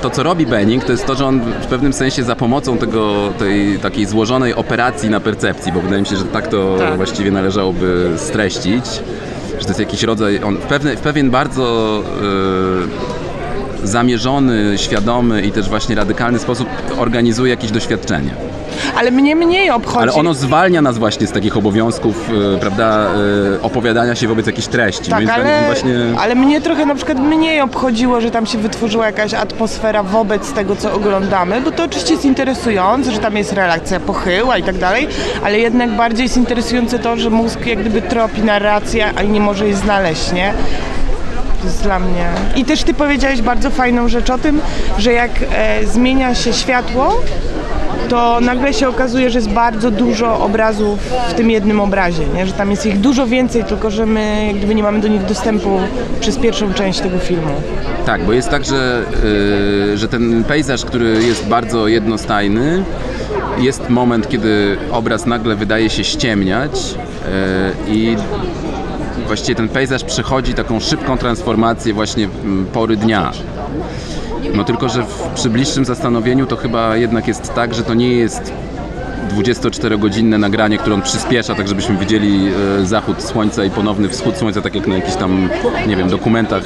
to, 0.01 0.09
co 0.09 0.23
robi 0.23 0.45
Benning, 0.45 0.83
to 0.83 0.91
jest 0.91 1.05
to, 1.05 1.15
że 1.15 1.25
on 1.25 1.39
w 1.61 1.65
pewnym 1.65 1.93
sensie 1.93 2.23
za 2.23 2.35
pomocą 2.35 2.77
tego, 2.77 3.29
tej 3.39 3.79
takiej 3.79 4.05
złożonej 4.05 4.53
operacji 4.53 5.09
na 5.09 5.19
percepcji, 5.19 5.71
bo 5.71 5.81
wydaje 5.81 6.01
mi 6.01 6.07
się, 6.07 6.15
że 6.15 6.23
tak 6.23 6.47
to 6.47 6.75
Tak. 6.79 6.95
właściwie 6.97 7.31
należałoby 7.31 8.11
streścić, 8.17 8.85
że 9.59 9.63
to 9.63 9.67
jest 9.67 9.79
jakiś 9.79 10.03
rodzaj, 10.03 10.43
on 10.43 10.55
w, 10.57 10.61
pewne, 10.61 10.95
w 10.95 10.99
pewien 11.01 11.29
bardzo 11.29 12.03
e, 13.83 13.87
zamierzony, 13.87 14.73
świadomy 14.77 15.41
i 15.41 15.51
też 15.51 15.69
właśnie 15.69 15.95
radykalny 15.95 16.39
sposób 16.39 16.67
organizuje 16.97 17.49
jakieś 17.49 17.71
doświadczenie. 17.71 18.29
Ale 18.97 19.11
mnie 19.11 19.35
mniej 19.35 19.71
obchodzi. 19.71 20.03
Ale 20.03 20.13
ono 20.13 20.33
zwalnia 20.33 20.81
nas 20.81 20.97
właśnie 20.97 21.27
z 21.27 21.31
takich 21.31 21.57
obowiązków, 21.57 22.29
e, 22.55 22.59
prawda, 22.59 23.07
e, 23.55 23.61
opowiadania 23.61 24.15
się 24.15 24.27
wobec 24.27 24.47
jakichś 24.47 24.67
treści. 24.67 25.09
Tak, 25.09 25.11
Moim 25.11 25.27
zdaniem 25.27 25.47
ale, 25.47 25.65
właśnie... 25.65 25.93
ale 26.19 26.35
mnie 26.35 26.61
trochę 26.61 26.85
na 26.85 26.95
przykład 26.95 27.19
mniej 27.19 27.61
obchodziło, 27.61 28.21
że 28.21 28.31
tam 28.31 28.45
się 28.45 28.57
wytworzyła 28.57 29.05
jakaś 29.05 29.33
atmosfera 29.33 30.03
wobec 30.03 30.53
tego, 30.53 30.75
co 30.75 30.93
oglądamy, 30.93 31.61
bo 31.61 31.71
to 31.71 31.83
oczywiście 31.83 32.13
jest 32.13 32.25
interesujące, 32.25 33.11
że 33.11 33.19
tam 33.19 33.37
jest 33.37 33.53
relacja 33.53 33.99
pochyła 33.99 34.57
i 34.57 34.63
tak 34.63 34.77
dalej, 34.77 35.07
ale 35.43 35.59
jednak 35.59 35.95
bardziej 35.95 36.23
jest 36.23 36.37
interesujące 36.37 36.99
to, 36.99 37.17
że 37.17 37.29
mózg 37.29 37.65
jak 37.65 37.79
gdyby 37.79 38.01
tropi 38.01 38.41
narrację, 38.41 39.05
a 39.15 39.23
nie 39.23 39.39
może 39.39 39.65
jej 39.65 39.73
znaleźć, 39.73 40.31
nie? 40.31 40.53
To 41.61 41.67
jest 41.67 41.83
dla 41.83 41.99
mnie. 41.99 42.25
I 42.55 42.65
też 42.65 42.83
ty 42.83 42.93
powiedziałeś 42.93 43.41
bardzo 43.41 43.69
fajną 43.69 44.07
rzecz 44.07 44.29
o 44.29 44.37
tym, 44.37 44.61
że 44.97 45.11
jak 45.11 45.31
e, 45.51 45.85
zmienia 45.85 46.35
się 46.35 46.53
światło, 46.53 47.21
to 48.09 48.39
nagle 48.41 48.73
się 48.73 48.87
okazuje, 48.87 49.29
że 49.29 49.37
jest 49.39 49.49
bardzo 49.49 49.91
dużo 49.91 50.39
obrazów 50.39 50.99
w 51.29 51.33
tym 51.33 51.51
jednym 51.51 51.79
obrazie, 51.79 52.23
nie? 52.35 52.45
że 52.45 52.53
tam 52.53 52.71
jest 52.71 52.85
ich 52.85 52.99
dużo 52.99 53.27
więcej, 53.27 53.63
tylko 53.63 53.91
że 53.91 54.05
my 54.05 54.51
gdyby 54.55 54.75
nie 54.75 54.83
mamy 54.83 54.99
do 54.99 55.07
nich 55.07 55.25
dostępu 55.25 55.79
przez 56.19 56.37
pierwszą 56.37 56.73
część 56.73 56.99
tego 56.99 57.19
filmu. 57.19 57.53
Tak, 58.05 58.23
bo 58.25 58.33
jest 58.33 58.49
tak, 58.49 58.65
że, 58.65 59.03
y, 59.93 59.97
że 59.97 60.07
ten 60.07 60.43
pejzaż, 60.43 60.85
który 60.85 61.23
jest 61.23 61.47
bardzo 61.47 61.87
jednostajny, 61.87 62.83
jest 63.57 63.89
moment, 63.89 64.29
kiedy 64.29 64.77
obraz 64.91 65.25
nagle 65.25 65.55
wydaje 65.55 65.89
się 65.89 66.03
ściemniać 66.03 66.71
y, 67.89 67.93
i 67.93 68.15
właściwie 69.27 69.55
ten 69.55 69.69
pejzaż 69.69 70.03
przechodzi 70.03 70.53
taką 70.53 70.79
szybką 70.79 71.17
transformację 71.17 71.93
właśnie 71.93 72.27
pory 72.73 72.97
dnia. 72.97 73.31
No 74.53 74.63
tylko, 74.63 74.89
że 74.89 75.03
w, 75.03 75.29
przy 75.35 75.49
bliższym 75.49 75.85
zastanowieniu 75.85 76.45
to 76.45 76.55
chyba 76.55 76.97
jednak 76.97 77.27
jest 77.27 77.53
tak, 77.53 77.73
że 77.73 77.83
to 77.83 77.93
nie 77.93 78.13
jest 78.13 78.53
24-godzinne 79.35 80.37
nagranie, 80.39 80.77
które 80.77 80.95
on 80.95 81.01
przyspiesza, 81.01 81.55
tak 81.55 81.67
żebyśmy 81.67 81.97
widzieli 81.97 82.47
e, 82.81 82.85
zachód 82.85 83.23
słońca 83.23 83.63
i 83.65 83.69
ponowny 83.69 84.09
wschód 84.09 84.37
słońca, 84.37 84.61
tak 84.61 84.75
jak 84.75 84.87
na 84.87 84.95
jakichś 84.95 85.15
tam, 85.15 85.49
nie 85.87 85.95
wiem, 85.95 86.09
dokumentach 86.09 86.63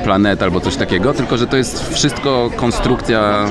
e, 0.00 0.02
planet 0.04 0.42
albo 0.42 0.60
coś 0.60 0.76
takiego, 0.76 1.14
tylko 1.14 1.36
że 1.36 1.46
to 1.46 1.56
jest 1.56 1.94
wszystko 1.94 2.50
konstrukcja 2.56 3.44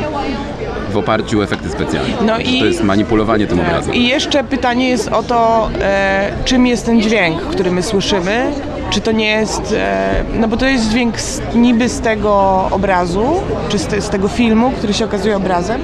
w 0.92 0.98
oparciu 0.98 1.40
o 1.40 1.44
efekty 1.44 1.70
specjalne. 1.70 2.10
No 2.26 2.40
i- 2.40 2.60
To 2.60 2.66
jest 2.66 2.84
manipulowanie 2.84 3.48
tym 3.48 3.60
obrazem. 3.60 3.94
I 3.94 4.08
jeszcze 4.08 4.44
pytanie 4.44 4.90
jest 4.90 5.08
o 5.08 5.24
to, 5.24 5.70
e, 5.82 6.32
czym 6.46 6.68
jest 6.68 6.86
ten 6.86 7.02
dźwięk, 7.02 7.42
który 7.42 7.72
my 7.72 7.84
słyszymy. 7.84 8.52
Czy 8.90 9.02
to 9.02 9.12
nie 9.12 9.28
jest, 9.28 9.76
e, 9.78 10.24
no 10.34 10.48
bo 10.48 10.58
to 10.58 10.66
jest 10.66 10.90
dźwięk 10.90 11.22
z, 11.22 11.42
niby 11.56 11.90
z 11.90 12.02
tego 12.02 12.64
obrazu, 12.72 13.34
czy 13.70 13.80
z, 13.80 13.88
te, 13.88 14.02
z 14.02 14.10
tego 14.10 14.28
filmu, 14.28 14.72
który 14.72 14.94
się 14.94 15.06
okazuje 15.06 15.38
obrazem. 15.38 15.82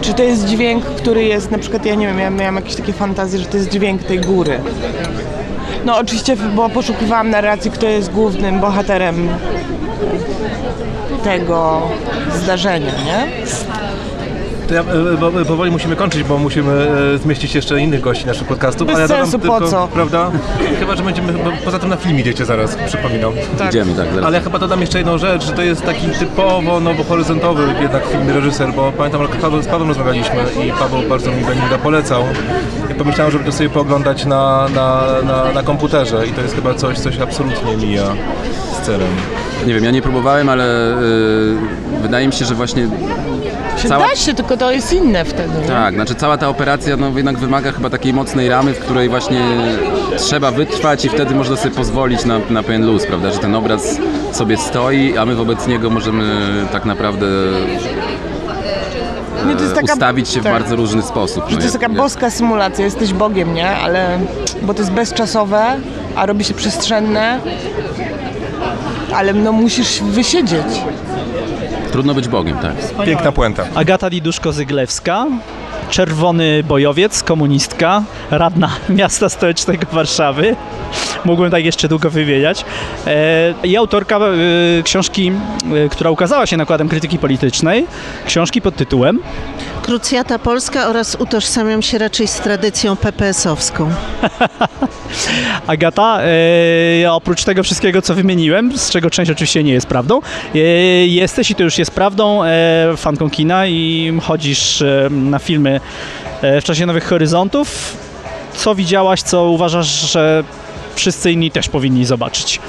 Czy 0.00 0.14
to 0.14 0.22
jest 0.22 0.46
dźwięk, 0.46 0.84
który 0.84 1.24
jest, 1.24 1.50
na 1.50 1.58
przykład, 1.58 1.86
ja 1.86 1.94
nie 1.94 2.06
wiem, 2.06 2.18
ja 2.18 2.30
miałam 2.30 2.56
jakieś 2.56 2.74
takie 2.74 2.92
fantazje, 2.92 3.38
że 3.38 3.46
to 3.46 3.56
jest 3.56 3.70
dźwięk 3.70 4.02
tej 4.02 4.20
góry. 4.20 4.60
No 5.84 5.98
oczywiście, 5.98 6.36
bo 6.36 6.68
poszukiwałam 6.68 7.30
narracji, 7.30 7.70
kto 7.70 7.86
jest 7.86 8.10
głównym 8.10 8.60
bohaterem 8.60 9.28
tego 11.24 11.82
zdarzenia, 12.34 12.92
nie? 13.04 13.26
To 14.68 14.74
ja, 14.74 14.80
e, 14.80 15.16
bo, 15.20 15.40
e, 15.40 15.44
powoli 15.44 15.70
musimy 15.70 15.96
kończyć, 15.96 16.24
bo 16.24 16.38
musimy 16.38 16.72
e, 17.14 17.18
zmieścić 17.18 17.54
jeszcze 17.54 17.80
innych 17.80 18.00
gości 18.00 18.26
naszych 18.26 18.48
podcastów. 18.48 18.86
Bez 18.86 18.96
ale 18.96 19.02
ja 19.02 19.08
sensu, 19.08 19.38
tylko, 19.38 19.60
po 19.60 19.66
co? 19.66 19.88
Prawda? 19.88 20.30
Chyba, 20.78 20.96
że 20.96 21.02
będziemy, 21.02 21.32
bo 21.32 21.50
poza 21.64 21.78
tym 21.78 21.88
na 21.88 21.96
film 21.96 22.18
idziecie 22.18 22.44
zaraz, 22.44 22.76
przypominam. 22.86 23.32
Idziemy, 23.68 23.94
tak, 23.94 24.08
zaraz. 24.08 24.24
Ale 24.24 24.38
ja 24.38 24.44
chyba 24.44 24.58
dodam 24.58 24.80
jeszcze 24.80 24.98
jedną 24.98 25.18
rzecz, 25.18 25.44
że 25.44 25.52
to 25.52 25.62
jest 25.62 25.82
taki 25.82 26.06
typowo 26.08 26.80
nowohoryzontowy 26.80 27.62
jednak 27.82 28.06
film 28.06 28.28
reżyser, 28.28 28.72
bo 28.72 28.92
pamiętam, 28.92 29.22
że 29.22 29.28
Paweł, 29.28 29.62
z 29.62 29.66
Pawłem 29.66 29.88
rozmawialiśmy 29.88 30.36
i 30.66 30.70
Paweł 30.70 31.02
bardzo 31.08 31.30
mi 31.30 31.44
Beninga 31.44 31.78
polecał. 31.78 32.22
I 32.90 32.94
pomyślałem, 32.94 33.32
żeby 33.32 33.44
to 33.44 33.52
sobie 33.52 33.70
pooglądać 33.70 34.24
na, 34.24 34.68
na, 34.74 35.04
na, 35.24 35.52
na 35.52 35.62
komputerze 35.62 36.26
i 36.26 36.30
to 36.30 36.40
jest 36.40 36.54
chyba 36.54 36.74
coś, 36.74 36.98
co 36.98 37.12
się 37.12 37.22
absolutnie 37.22 37.76
mija 37.76 38.06
z 38.72 38.86
celem. 38.86 39.08
Nie 39.66 39.74
wiem, 39.74 39.84
ja 39.84 39.90
nie 39.90 40.02
próbowałem, 40.02 40.48
ale 40.48 40.92
y, 40.92 42.02
wydaje 42.02 42.26
mi 42.26 42.32
się, 42.32 42.44
że 42.44 42.54
właśnie 42.54 42.88
Cała- 43.88 44.08
da 44.08 44.16
się, 44.16 44.34
tylko 44.34 44.56
to 44.56 44.70
jest 44.72 44.92
inne 44.92 45.24
wtedy, 45.24 45.60
nie? 45.62 45.66
Tak, 45.68 45.94
znaczy 45.94 46.14
cała 46.14 46.38
ta 46.38 46.48
operacja 46.48 46.96
no, 46.96 47.10
jednak 47.16 47.38
wymaga 47.38 47.72
chyba 47.72 47.90
takiej 47.90 48.12
mocnej 48.14 48.48
ramy, 48.48 48.74
w 48.74 48.78
której 48.78 49.08
właśnie 49.08 49.40
trzeba 50.18 50.50
wytrwać 50.50 51.04
i 51.04 51.08
wtedy 51.08 51.34
można 51.34 51.56
sobie 51.56 51.74
pozwolić 51.74 52.24
na, 52.24 52.38
na 52.50 52.62
pewien 52.62 52.86
luz, 52.86 53.06
prawda, 53.06 53.30
że 53.32 53.38
ten 53.38 53.54
obraz 53.54 53.98
sobie 54.32 54.56
stoi, 54.56 55.18
a 55.18 55.26
my 55.26 55.34
wobec 55.34 55.66
niego 55.66 55.90
możemy 55.90 56.24
tak 56.72 56.84
naprawdę 56.84 57.26
Nie, 59.46 59.56
to 59.56 59.62
jest 59.62 59.74
taka- 59.74 59.92
ustawić 59.92 60.28
się 60.28 60.40
w 60.40 60.44
tak. 60.44 60.52
bardzo 60.52 60.76
różny 60.76 61.02
sposób. 61.02 61.44
Że 61.48 61.56
to 61.56 61.62
jest 61.62 61.74
taka 61.74 61.86
jak- 61.86 61.96
boska 61.96 62.30
symulacja, 62.30 62.84
jesteś 62.84 63.12
Bogiem, 63.12 63.54
nie? 63.54 63.70
Ale, 63.70 64.18
bo 64.62 64.74
to 64.74 64.80
jest 64.80 64.92
bezczasowe, 64.92 65.64
a 66.16 66.26
robi 66.26 66.44
się 66.44 66.54
przestrzenne, 66.54 67.38
ale 69.14 69.32
no 69.34 69.52
musisz 69.52 70.02
wysiedzieć. 70.02 70.66
Trudno 71.94 72.14
być 72.14 72.28
Bogiem, 72.28 72.58
tak. 72.58 73.06
Piękna 73.06 73.32
puenta. 73.32 73.64
Agata 73.74 74.10
Diduszko-Zyglewska, 74.10 75.26
czerwony 75.90 76.62
bojowiec, 76.68 77.22
komunistka, 77.22 78.02
radna 78.30 78.70
miasta 78.88 79.28
stołecznego 79.28 79.86
Warszawy. 79.92 80.56
Mógłbym 81.24 81.50
tak 81.50 81.64
jeszcze 81.64 81.88
długo 81.88 82.10
wymieniać. 82.10 82.64
E, 83.06 83.54
I 83.64 83.76
autorka 83.76 84.18
e, 84.18 84.82
książki, 84.82 85.32
e, 85.84 85.88
która 85.88 86.10
ukazała 86.10 86.46
się 86.46 86.56
nakładem 86.56 86.88
krytyki 86.88 87.18
politycznej, 87.18 87.86
książki 88.26 88.62
pod 88.62 88.76
tytułem 88.76 89.20
Krucjata 89.84 90.38
Polska 90.38 90.86
oraz 90.88 91.14
utożsamiam 91.14 91.82
się 91.82 91.98
raczej 91.98 92.28
z 92.28 92.40
tradycją 92.40 92.96
PPS-owską. 92.96 93.90
Agata, 95.66 96.20
e, 97.02 97.12
oprócz 97.12 97.44
tego 97.44 97.62
wszystkiego, 97.62 98.02
co 98.02 98.14
wymieniłem, 98.14 98.78
z 98.78 98.90
czego 98.90 99.10
część 99.10 99.30
oczywiście 99.30 99.64
nie 99.64 99.72
jest 99.72 99.86
prawdą, 99.86 100.20
e, 100.54 100.58
jesteś 101.06 101.50
i 101.50 101.54
to 101.54 101.62
już 101.62 101.78
jest 101.78 101.90
prawdą, 101.90 102.44
e, 102.44 102.94
fanką 102.96 103.30
kina 103.30 103.66
i 103.66 104.12
chodzisz 104.22 104.82
e, 104.82 105.08
na 105.10 105.38
filmy 105.38 105.80
e, 106.42 106.60
w 106.60 106.64
czasie 106.64 106.86
Nowych 106.86 107.04
Horyzontów. 107.04 107.96
Co 108.56 108.74
widziałaś, 108.74 109.22
co 109.22 109.44
uważasz, 109.44 109.86
że 110.12 110.44
wszyscy 110.94 111.32
inni 111.32 111.50
też 111.50 111.68
powinni 111.68 112.04
zobaczyć? 112.04 112.60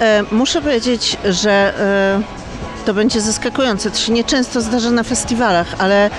E, 0.00 0.24
muszę 0.30 0.62
powiedzieć, 0.62 1.16
że 1.24 1.50
e, 1.78 2.39
to 2.84 2.94
będzie 2.94 3.20
zaskakujące. 3.20 3.90
To 3.90 3.98
się 3.98 4.12
nieczęsto 4.12 4.60
zdarza 4.60 4.90
na 4.90 5.02
festiwalach, 5.02 5.74
ale 5.78 6.10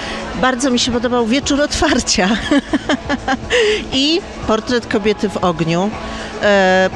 bardzo 0.41 0.71
mi 0.71 0.80
się 0.80 0.91
podobał 0.91 1.26
wieczór 1.26 1.62
otwarcia 1.62 2.30
i 3.93 4.21
portret 4.47 4.88
kobiety 4.88 5.30
w 5.30 5.38
ogniu. 5.38 5.89
E, 6.43 6.89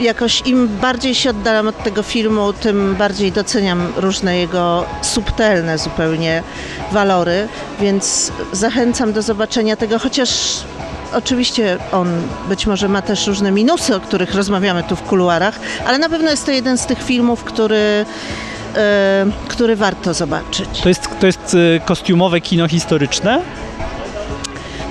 jakoś 0.00 0.42
im 0.46 0.68
bardziej 0.68 1.14
się 1.14 1.30
oddalam 1.30 1.68
od 1.68 1.82
tego 1.82 2.02
filmu, 2.02 2.52
tym 2.52 2.94
bardziej 2.94 3.32
doceniam 3.32 3.92
różne 3.96 4.38
jego 4.38 4.84
subtelne 5.02 5.78
zupełnie 5.78 6.42
walory, 6.92 7.48
więc 7.80 8.32
zachęcam 8.52 9.12
do 9.12 9.22
zobaczenia 9.22 9.76
tego, 9.76 9.98
chociaż 9.98 10.30
oczywiście 11.14 11.78
on 11.92 12.22
być 12.48 12.66
może 12.66 12.88
ma 12.88 13.02
też 13.02 13.26
różne 13.26 13.50
minusy, 13.50 13.96
o 13.96 14.00
których 14.00 14.34
rozmawiamy 14.34 14.82
tu 14.82 14.96
w 14.96 15.02
kuluarach, 15.02 15.60
ale 15.86 15.98
na 15.98 16.08
pewno 16.08 16.30
jest 16.30 16.46
to 16.46 16.50
jeden 16.50 16.78
z 16.78 16.86
tych 16.86 17.02
filmów, 17.02 17.44
który, 17.44 18.04
e, 18.76 19.26
który 19.48 19.76
warto 19.76 20.14
zobaczyć. 20.14 20.68
To 20.82 20.88
jest, 20.88 21.08
to 21.20 21.26
jest 21.26 21.56
e, 21.76 21.80
kostiumowe 21.80 22.40
kino 22.40 22.68
historyczne? 22.68 23.42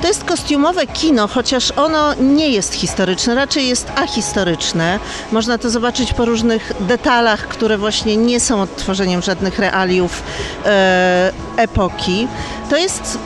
To 0.02 0.08
jest 0.08 0.24
kostiumowe 0.24 0.88
kino, 0.88 1.28
chociaż 1.28 1.72
ono 1.72 2.14
nie 2.14 2.50
jest 2.50 2.74
historyczne, 2.74 3.36
raczej 3.36 3.68
jest 3.68 3.92
ahistoryczne. 3.96 5.00
Można 5.32 5.58
to 5.58 5.70
zobaczyć 5.70 6.14
po 6.14 6.26
różnych 6.26 6.74
detalach, 6.80 7.48
które 7.48 7.78
właśnie 7.78 8.18
nie 8.18 8.40
są 8.40 8.62
odtworzeniem 8.62 9.22
żadnych 9.22 9.60
realiów 9.60 10.24
e, 10.66 11.32
epoki. 11.58 12.28
To 12.70 12.78
jest 12.78 13.18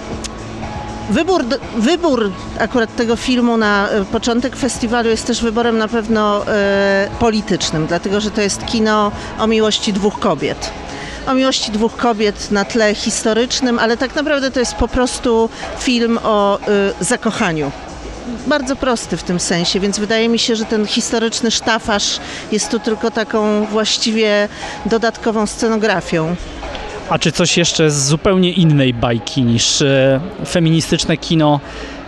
Wybór, 1.11 1.45
wybór 1.77 2.31
akurat 2.59 2.95
tego 2.95 3.15
filmu 3.15 3.57
na 3.57 3.89
e, 3.89 4.05
początek 4.05 4.55
festiwalu 4.55 5.09
jest 5.09 5.27
też 5.27 5.41
wyborem 5.41 5.77
na 5.77 5.87
pewno 5.87 6.47
e, 6.47 7.09
politycznym, 7.19 7.87
dlatego 7.87 8.21
że 8.21 8.31
to 8.31 8.41
jest 8.41 8.65
kino 8.65 9.11
o 9.39 9.47
miłości 9.47 9.93
dwóch 9.93 10.19
kobiet. 10.19 10.71
O 11.27 11.33
miłości 11.33 11.71
dwóch 11.71 11.95
kobiet 11.95 12.51
na 12.51 12.65
tle 12.65 12.95
historycznym, 12.95 13.79
ale 13.79 13.97
tak 13.97 14.15
naprawdę 14.15 14.51
to 14.51 14.59
jest 14.59 14.75
po 14.75 14.87
prostu 14.87 15.49
film 15.79 16.19
o 16.23 16.59
e, 16.59 16.61
zakochaniu. 16.99 17.71
Bardzo 18.47 18.75
prosty 18.75 19.17
w 19.17 19.23
tym 19.23 19.39
sensie, 19.39 19.79
więc 19.79 19.99
wydaje 19.99 20.29
mi 20.29 20.39
się, 20.39 20.55
że 20.55 20.65
ten 20.65 20.87
historyczny 20.87 21.51
sztafaż 21.51 22.19
jest 22.51 22.69
tu 22.69 22.79
tylko 22.79 23.11
taką 23.11 23.65
właściwie 23.65 24.49
dodatkową 24.85 25.47
scenografią. 25.47 26.35
A 27.11 27.19
czy 27.19 27.31
coś 27.31 27.57
jeszcze 27.57 27.91
z 27.91 28.07
zupełnie 28.07 28.51
innej 28.51 28.93
bajki 28.93 29.43
niż 29.43 29.81
e, 29.81 30.19
feministyczne 30.47 31.17
kino 31.17 31.59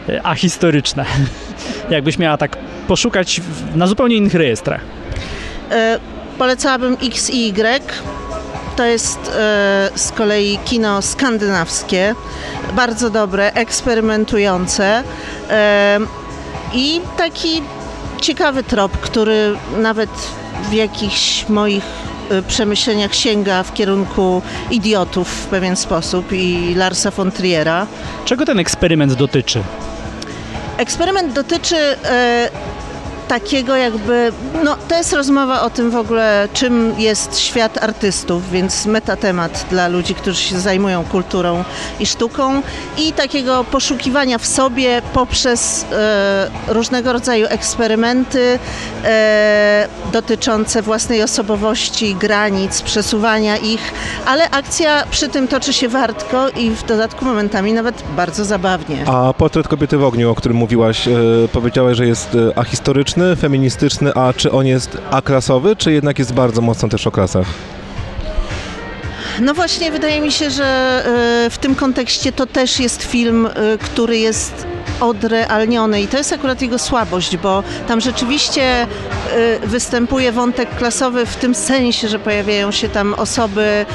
e, 0.09 0.25
ahistoryczne? 0.25 1.05
Jakbyś 1.89 2.19
miała 2.19 2.37
tak 2.37 2.57
poszukać 2.87 3.41
na 3.75 3.87
zupełnie 3.87 4.15
innych 4.15 4.33
rejestrach. 4.33 4.81
E, 5.71 5.99
polecałabym 6.37 6.97
X 7.03 7.29
i 7.29 7.47
Y. 7.47 8.01
To 8.75 8.85
jest 8.85 9.19
e, 9.19 9.89
z 9.95 10.11
kolei 10.11 10.59
kino 10.65 11.01
skandynawskie, 11.01 12.15
bardzo 12.75 13.09
dobre, 13.09 13.53
eksperymentujące 13.53 15.03
e, 15.49 15.99
i 16.73 17.01
taki 17.17 17.61
ciekawy 18.21 18.63
trop, 18.63 18.91
który 18.97 19.55
nawet 19.77 20.09
w 20.69 20.73
jakichś 20.73 21.49
moich 21.49 22.12
przemyśleniach 22.47 23.15
sięga 23.15 23.63
w 23.63 23.73
kierunku 23.73 24.41
idiotów 24.71 25.27
w 25.27 25.45
pewien 25.45 25.75
sposób 25.75 26.31
i 26.31 26.75
Larsa 26.75 27.11
von 27.11 27.31
Triera. 27.31 27.87
Czego 28.25 28.45
ten 28.45 28.59
eksperyment 28.59 29.13
dotyczy? 29.13 29.63
Eksperyment 30.77 31.33
dotyczy 31.33 31.75
e, 31.75 32.49
takiego 33.27 33.75
jakby, 33.75 34.31
no 34.63 34.77
to 34.87 34.95
jest 34.95 35.13
rozmowa 35.13 35.61
o 35.61 35.69
tym 35.69 35.91
w 35.91 35.95
ogóle, 35.95 36.47
czym 36.53 36.93
jest 36.97 37.39
świat 37.39 37.83
artystów, 37.83 38.51
więc 38.51 38.85
metatemat 38.85 39.65
dla 39.69 39.87
ludzi, 39.87 40.15
którzy 40.15 40.41
się 40.41 40.59
zajmują 40.59 41.03
kulturą 41.03 41.63
i 41.99 42.05
sztuką 42.05 42.61
i 42.97 43.13
takiego 43.13 43.63
poszukiwania 43.63 44.37
w 44.37 44.45
sobie 44.45 45.01
poprzez 45.13 45.85
e, 45.91 46.47
różnego 46.67 47.13
rodzaju 47.13 47.47
eksperymenty 47.49 48.59
e, 49.03 49.87
dotyczące 50.11 50.81
własnej 50.81 51.23
osobowości, 51.23 52.15
granic, 52.15 52.81
przesuwania 52.81 53.57
ich, 53.57 53.93
ale 54.25 54.49
akcja 54.49 55.03
przy 55.11 55.29
tym 55.29 55.47
toczy 55.47 55.73
się 55.73 55.89
wartko 55.89 56.49
i 56.49 56.69
w 56.69 56.83
dodatku 56.83 57.25
momentami 57.25 57.73
nawet 57.73 58.03
bardzo 58.15 58.45
zabawnie. 58.45 59.03
A 59.07 59.33
portret 59.33 59.67
kobiety 59.67 59.97
w 59.97 60.03
ogniu, 60.03 60.31
o 60.31 60.35
którym 60.35 60.57
mówiłaś, 60.57 61.07
e, 61.07 61.11
powiedziałaś, 61.51 61.97
że 61.97 62.07
jest 62.07 62.35
e, 62.35 62.57
ahistoryczny, 62.57 63.12
feministyczny, 63.39 64.13
a 64.13 64.33
czy 64.33 64.51
on 64.51 64.67
jest 64.67 64.97
aklasowy, 65.11 65.75
czy 65.75 65.91
jednak 65.91 66.19
jest 66.19 66.33
bardzo 66.33 66.61
mocno 66.61 66.89
też 66.89 67.07
o 67.07 67.11
klasach? 67.11 67.47
No 69.41 69.53
właśnie, 69.53 69.91
wydaje 69.91 70.21
mi 70.21 70.31
się, 70.31 70.49
że 70.49 70.65
e, 71.45 71.49
w 71.49 71.57
tym 71.57 71.75
kontekście 71.75 72.31
to 72.31 72.45
też 72.45 72.79
jest 72.79 73.03
film, 73.03 73.45
e, 73.45 73.77
który 73.77 74.17
jest 74.17 74.67
odrealniony 74.99 76.01
i 76.01 76.07
to 76.07 76.17
jest 76.17 76.33
akurat 76.33 76.61
jego 76.61 76.79
słabość, 76.79 77.37
bo 77.37 77.63
tam 77.87 78.01
rzeczywiście 78.01 78.87
y, 79.63 79.67
występuje 79.67 80.31
wątek 80.31 80.75
klasowy 80.75 81.25
w 81.25 81.35
tym 81.35 81.55
sensie, 81.55 82.07
że 82.07 82.19
pojawiają 82.19 82.71
się 82.71 82.89
tam 82.89 83.13
osoby 83.13 83.85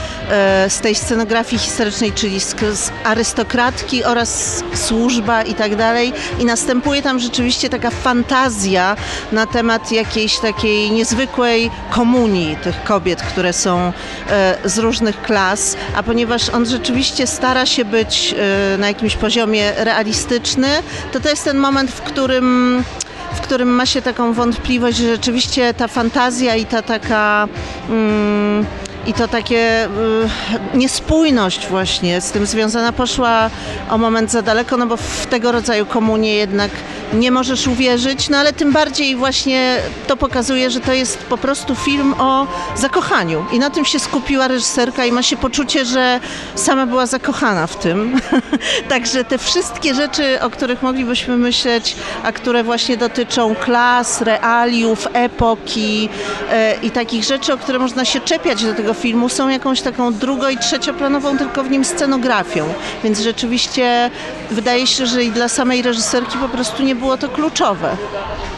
y, 0.66 0.70
z 0.70 0.80
tej 0.80 0.94
scenografii 0.94 1.62
historycznej, 1.62 2.12
czyli 2.12 2.40
z 2.40 2.92
arystokratki 3.04 4.04
oraz 4.04 4.62
służba 4.74 5.42
i 5.42 5.54
tak 5.54 5.76
dalej. 5.76 6.12
I 6.38 6.44
następuje 6.44 7.02
tam 7.02 7.18
rzeczywiście 7.18 7.68
taka 7.68 7.90
fantazja 7.90 8.96
na 9.32 9.46
temat 9.46 9.92
jakiejś 9.92 10.38
takiej 10.38 10.90
niezwykłej 10.90 11.70
komunii 11.90 12.56
tych 12.56 12.84
kobiet, 12.84 13.22
które 13.22 13.52
są 13.52 13.92
y, 14.64 14.68
z 14.68 14.78
różnych 14.78 15.22
klas, 15.22 15.76
a 15.96 16.02
ponieważ 16.02 16.48
on 16.48 16.66
rzeczywiście 16.66 17.26
stara 17.26 17.66
się 17.66 17.84
być 17.84 18.34
na 18.78 18.88
jakimś 18.88 19.16
poziomie 19.16 19.72
realistyczny, 19.76 20.68
to 21.12 21.20
to 21.20 21.28
jest 21.28 21.44
ten 21.44 21.58
moment, 21.58 21.90
w 21.90 22.00
którym 22.00 22.84
w 23.34 23.40
którym 23.40 23.68
ma 23.68 23.86
się 23.86 24.02
taką 24.02 24.32
wątpliwość, 24.32 24.98
że 24.98 25.06
rzeczywiście 25.06 25.74
ta 25.74 25.88
fantazja 25.88 26.56
i 26.56 26.66
ta 26.66 26.82
taka 26.82 27.48
mm, 27.90 28.66
i 29.08 29.14
to 29.14 29.28
takie 29.28 29.84
y, 29.84 29.88
niespójność 30.74 31.66
właśnie 31.66 32.20
z 32.20 32.30
tym 32.30 32.46
związana 32.46 32.92
poszła 32.92 33.50
o 33.90 33.98
moment 33.98 34.30
za 34.30 34.42
daleko, 34.42 34.76
no 34.76 34.86
bo 34.86 34.96
w 34.96 35.26
tego 35.26 35.52
rodzaju 35.52 35.86
komunie 35.86 36.34
jednak 36.34 36.70
nie 37.12 37.30
możesz 37.30 37.66
uwierzyć, 37.66 38.28
no 38.28 38.38
ale 38.38 38.52
tym 38.52 38.72
bardziej 38.72 39.16
właśnie 39.16 39.76
to 40.06 40.16
pokazuje, 40.16 40.70
że 40.70 40.80
to 40.80 40.92
jest 40.92 41.18
po 41.18 41.38
prostu 41.38 41.74
film 41.74 42.14
o 42.18 42.46
zakochaniu 42.76 43.44
i 43.52 43.58
na 43.58 43.70
tym 43.70 43.84
się 43.84 43.98
skupiła 43.98 44.48
reżyserka 44.48 45.04
i 45.04 45.12
ma 45.12 45.22
się 45.22 45.36
poczucie, 45.36 45.84
że 45.84 46.20
sama 46.54 46.86
była 46.86 47.06
zakochana 47.06 47.66
w 47.66 47.76
tym. 47.76 48.20
Także 48.88 49.24
te 49.24 49.38
wszystkie 49.38 49.94
rzeczy, 49.94 50.40
o 50.40 50.50
których 50.50 50.82
moglibyśmy 50.82 51.36
myśleć, 51.36 51.96
a 52.22 52.32
które 52.32 52.64
właśnie 52.64 52.96
dotyczą 52.96 53.54
klas, 53.54 54.22
realiów, 54.22 55.08
epoki 55.12 56.08
e, 56.50 56.74
i 56.82 56.90
takich 56.90 57.24
rzeczy, 57.24 57.52
o 57.52 57.58
które 57.58 57.78
można 57.78 58.04
się 58.04 58.20
czepiać 58.20 58.64
do 58.64 58.74
tego 58.74 58.94
filmu, 58.98 59.28
są 59.28 59.48
jakąś 59.48 59.80
taką 59.82 60.12
drugo- 60.12 60.48
i 60.50 60.58
trzecioplanową 60.58 61.38
tylko 61.38 61.62
w 61.64 61.70
nim 61.70 61.84
scenografią. 61.84 62.64
Więc 63.04 63.20
rzeczywiście 63.20 64.10
wydaje 64.50 64.86
się, 64.86 65.06
że 65.06 65.24
i 65.24 65.30
dla 65.30 65.48
samej 65.48 65.82
reżyserki 65.82 66.38
po 66.38 66.48
prostu 66.48 66.82
nie 66.82 66.94
było 66.94 67.16
to 67.16 67.28
kluczowe. 67.28 67.96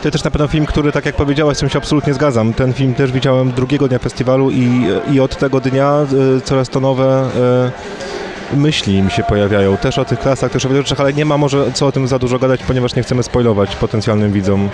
To 0.03 0.11
też 0.11 0.25
na 0.25 0.31
pewno 0.31 0.49
film, 0.49 0.67
który, 0.67 0.93
tak 0.93 1.07
jak 1.07 1.17
powiedziałaś, 1.17 1.57
z 1.57 1.61
tym 1.61 1.69
się 1.69 1.79
absolutnie 1.79 2.15
zgadzam. 2.15 2.55
Ten 2.55 2.73
film 2.73 2.95
też 2.95 3.13
widziałem 3.13 3.53
drugiego 3.53 3.89
dnia 3.89 3.99
festiwalu 3.99 4.51
i, 4.51 4.87
i 5.13 5.21
od 5.21 5.37
tego 5.37 5.61
dnia 5.61 6.07
y, 6.37 6.41
coraz 6.41 6.69
to 6.69 6.81
nowe 6.81 7.25
y, 7.25 8.10
myśli 8.55 9.03
mi 9.03 9.11
się 9.11 9.23
pojawiają. 9.23 9.77
Też 9.77 9.99
o 9.99 10.05
tych 10.05 10.19
klasach, 10.19 10.53
też 10.53 10.67
o 10.67 10.69
wielu 10.69 10.83
rzeczach, 10.83 11.01
ale 11.01 11.13
nie 11.13 11.25
ma 11.25 11.39
może 11.39 11.73
co 11.73 11.87
o 11.87 11.93
tym 11.93 12.09
za 12.09 12.19
dużo 12.19 12.39
gadać, 12.39 12.63
ponieważ 12.63 12.95
nie 12.95 13.03
chcemy 13.03 13.23
spoilować 13.23 13.77
potencjalnym 13.77 14.33
widzom 14.33 14.69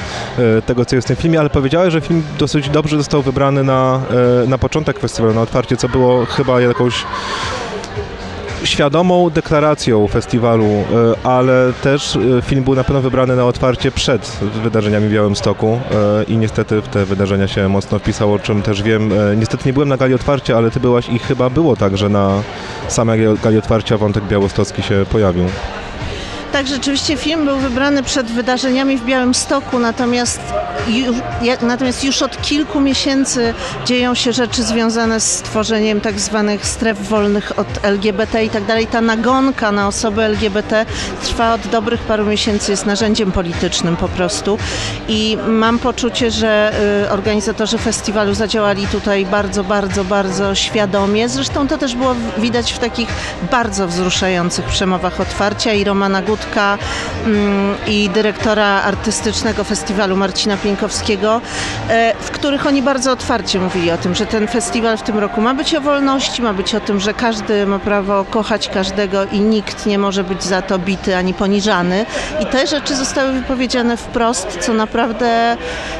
y, 0.58 0.62
tego, 0.62 0.84
co 0.84 0.96
jest 0.96 1.06
w 1.06 1.08
tym 1.08 1.16
filmie, 1.16 1.40
ale 1.40 1.50
powiedziałeś, 1.50 1.92
że 1.92 2.00
film 2.00 2.22
dosyć 2.38 2.68
dobrze 2.68 2.96
został 2.96 3.22
wybrany 3.22 3.64
na, 3.64 4.00
na 4.46 4.58
początek 4.58 4.98
festiwalu, 4.98 5.34
na 5.34 5.42
otwarcie, 5.42 5.76
co 5.76 5.88
było 5.88 6.26
chyba 6.26 6.60
jakąś 6.60 7.04
świadomą 8.66 9.30
deklaracją 9.30 10.08
festiwalu, 10.08 10.64
e, 10.64 10.84
ale 11.26 11.72
też 11.82 12.16
e, 12.16 12.42
film 12.42 12.64
był 12.64 12.74
na 12.74 12.84
pewno 12.84 13.00
wybrany 13.00 13.36
na 13.36 13.44
otwarcie 13.44 13.90
przed 13.90 14.38
wydarzeniami 14.62 15.08
w 15.08 15.12
Białymstoku 15.12 15.80
e, 16.20 16.24
i 16.24 16.36
niestety 16.36 16.80
w 16.80 16.88
te 16.88 17.04
wydarzenia 17.04 17.48
się 17.48 17.68
mocno 17.68 17.98
wpisało, 17.98 18.34
o 18.34 18.38
czym 18.38 18.62
też 18.62 18.82
wiem. 18.82 19.10
Niestety 19.36 19.62
nie 19.66 19.72
byłem 19.72 19.88
na 19.88 19.96
gali 19.96 20.14
otwarcia, 20.14 20.56
ale 20.56 20.70
ty 20.70 20.80
byłaś 20.80 21.08
i 21.08 21.18
chyba 21.18 21.50
było 21.50 21.76
tak, 21.76 21.96
że 21.96 22.08
na 22.08 22.42
samej 22.88 23.20
gali 23.42 23.58
otwarcia 23.58 23.98
wątek 23.98 24.24
białostocki 24.24 24.82
się 24.82 25.06
pojawił. 25.12 25.44
Tak, 26.56 26.66
rzeczywiście 26.66 27.16
film 27.16 27.44
był 27.44 27.58
wybrany 27.58 28.02
przed 28.02 28.26
wydarzeniami 28.26 28.98
w 28.98 29.04
Białymstoku, 29.04 29.78
natomiast 29.78 30.40
już, 30.88 31.16
natomiast 31.62 32.04
już 32.04 32.22
od 32.22 32.42
kilku 32.42 32.80
miesięcy 32.80 33.54
dzieją 33.84 34.14
się 34.14 34.32
rzeczy 34.32 34.62
związane 34.62 35.20
z 35.20 35.42
tworzeniem 35.42 36.00
tak 36.00 36.20
zwanych 36.20 36.66
stref 36.66 37.08
wolnych 37.08 37.58
od 37.58 37.66
LGBT 37.82 38.44
i 38.44 38.50
tak 38.50 38.64
dalej. 38.64 38.86
Ta 38.86 39.00
nagonka 39.00 39.72
na 39.72 39.88
osoby 39.88 40.22
LGBT 40.22 40.86
trwa 41.22 41.54
od 41.54 41.66
dobrych 41.66 42.00
paru 42.00 42.24
miesięcy, 42.24 42.70
jest 42.70 42.86
narzędziem 42.86 43.32
politycznym 43.32 43.96
po 43.96 44.08
prostu 44.08 44.58
i 45.08 45.38
mam 45.48 45.78
poczucie, 45.78 46.30
że 46.30 46.72
y, 47.06 47.10
organizatorzy 47.10 47.78
festiwalu 47.78 48.34
zadziałali 48.34 48.86
tutaj 48.86 49.26
bardzo, 49.26 49.64
bardzo, 49.64 50.04
bardzo 50.04 50.54
świadomie. 50.54 51.28
Zresztą 51.28 51.68
to 51.68 51.78
też 51.78 51.94
było 51.94 52.14
widać 52.38 52.72
w 52.72 52.78
takich 52.78 53.08
bardzo 53.50 53.88
wzruszających 53.88 54.64
przemowach 54.64 55.20
otwarcia 55.20 55.72
i 55.72 55.84
Romana 55.84 56.22
Gut 56.22 56.45
Mm, 57.26 57.74
i 57.86 58.10
dyrektora 58.10 58.82
artystycznego 58.82 59.64
festiwalu 59.64 60.16
Marcina 60.16 60.56
Pieńkowskiego, 60.56 61.40
e, 61.88 62.14
w 62.20 62.30
których 62.30 62.66
oni 62.66 62.82
bardzo 62.82 63.12
otwarcie 63.12 63.58
mówili 63.60 63.90
o 63.90 63.98
tym, 63.98 64.14
że 64.14 64.26
ten 64.26 64.48
festiwal 64.48 64.96
w 64.96 65.02
tym 65.02 65.18
roku 65.18 65.40
ma 65.40 65.54
być 65.54 65.74
o 65.74 65.80
wolności, 65.80 66.42
ma 66.42 66.52
być 66.52 66.74
o 66.74 66.80
tym, 66.80 67.00
że 67.00 67.14
każdy 67.14 67.66
ma 67.66 67.78
prawo 67.78 68.24
kochać 68.24 68.68
każdego 68.68 69.24
i 69.24 69.40
nikt 69.40 69.86
nie 69.86 69.98
może 69.98 70.24
być 70.24 70.42
za 70.42 70.62
to 70.62 70.78
bity 70.78 71.16
ani 71.16 71.34
poniżany. 71.34 72.06
I 72.40 72.46
te 72.46 72.66
rzeczy 72.66 72.96
zostały 72.96 73.32
wypowiedziane 73.32 73.96
wprost, 73.96 74.58
co 74.60 74.72
naprawdę 74.72 75.56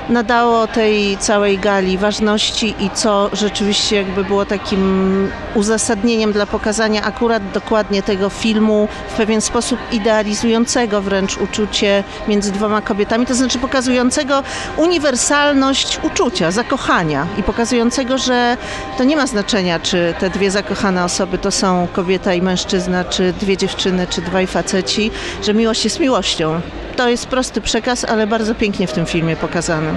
nadało 0.08 0.66
tej 0.66 1.16
całej 1.16 1.58
gali 1.58 1.98
ważności 1.98 2.74
i 2.80 2.90
co 2.90 3.30
rzeczywiście 3.32 3.96
jakby 3.96 4.24
było 4.24 4.44
takim 4.44 5.28
uzasadnieniem 5.54 6.32
dla 6.32 6.46
pokazania 6.46 7.02
akurat 7.02 7.52
dokładnie 7.52 8.02
tego 8.02 8.30
filmu 8.30 8.88
w 9.08 9.12
pewien 9.12 9.40
sposób 9.40 9.78
idealizującego 9.92 10.25
pokazującego 10.26 11.02
wręcz 11.02 11.36
uczucie 11.36 12.04
między 12.28 12.52
dwoma 12.52 12.80
kobietami, 12.80 13.26
to 13.26 13.34
znaczy 13.34 13.58
pokazującego 13.58 14.42
uniwersalność 14.76 16.00
uczucia, 16.02 16.50
zakochania 16.50 17.26
i 17.38 17.42
pokazującego, 17.42 18.18
że 18.18 18.56
to 18.98 19.04
nie 19.04 19.16
ma 19.16 19.26
znaczenia, 19.26 19.80
czy 19.80 20.14
te 20.18 20.30
dwie 20.30 20.50
zakochane 20.50 21.04
osoby 21.04 21.38
to 21.38 21.50
są 21.50 21.88
kobieta 21.92 22.34
i 22.34 22.42
mężczyzna, 22.42 23.04
czy 23.04 23.32
dwie 23.32 23.56
dziewczyny, 23.56 24.06
czy 24.06 24.20
dwaj 24.20 24.46
faceci, 24.46 25.10
że 25.42 25.54
miłość 25.54 25.84
jest 25.84 26.00
miłością. 26.00 26.60
To 26.96 27.08
jest 27.08 27.26
prosty 27.26 27.60
przekaz, 27.60 28.04
ale 28.04 28.26
bardzo 28.26 28.54
pięknie 28.54 28.86
w 28.86 28.92
tym 28.92 29.06
filmie 29.06 29.36
pokazany. 29.36 29.88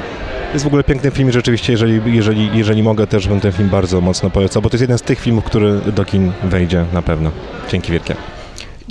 Jest 0.54 0.63
w 0.65 0.68
ogóle 0.68 0.84
piękny 0.84 1.12
film, 1.12 1.32
rzeczywiście, 1.32 1.74
jeżeli, 1.74 2.15
jeżeli, 2.15 2.50
jeżeli 2.54 2.84
mogę, 2.84 3.08
też 3.08 3.28
bym 3.28 3.39
ten 3.39 3.52
film 3.52 3.70
bardzo 3.70 4.02
mocno 4.02 4.30
polecał, 4.30 4.62
bo 4.62 4.70
to 4.70 4.76
jest 4.76 4.82
jeden 4.82 4.98
z 4.98 5.02
tych 5.02 5.20
filmów, 5.20 5.44
który 5.44 5.80
do 5.96 6.06
kin 6.06 6.32
wejdzie 6.44 6.86
na 6.94 7.02
pewno. 7.02 7.32
Dzięki 7.70 7.92
wielkie. 7.92 8.38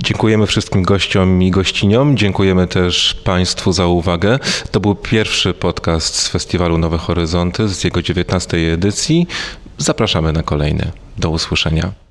Dziękujemy 0.03 0.47
wszystkim 0.47 0.83
gościom 0.83 1.43
i 1.43 1.51
gościniom. 1.51 2.17
Dziękujemy 2.17 2.67
też 2.67 3.13
Państwu 3.23 3.71
za 3.71 3.87
uwagę. 3.87 4.39
To 4.71 4.79
był 4.79 4.95
pierwszy 4.95 5.53
podcast 5.53 6.15
z 6.15 6.27
festiwalu 6.27 6.77
Nowe 6.77 6.97
Horyzonty 6.97 7.67
z 7.67 7.83
jego 7.83 8.01
19 8.01 8.73
edycji. 8.73 9.27
Zapraszamy 9.77 10.33
na 10.33 10.43
kolejny. 10.43 10.91
Do 11.17 11.29
usłyszenia. 11.29 12.08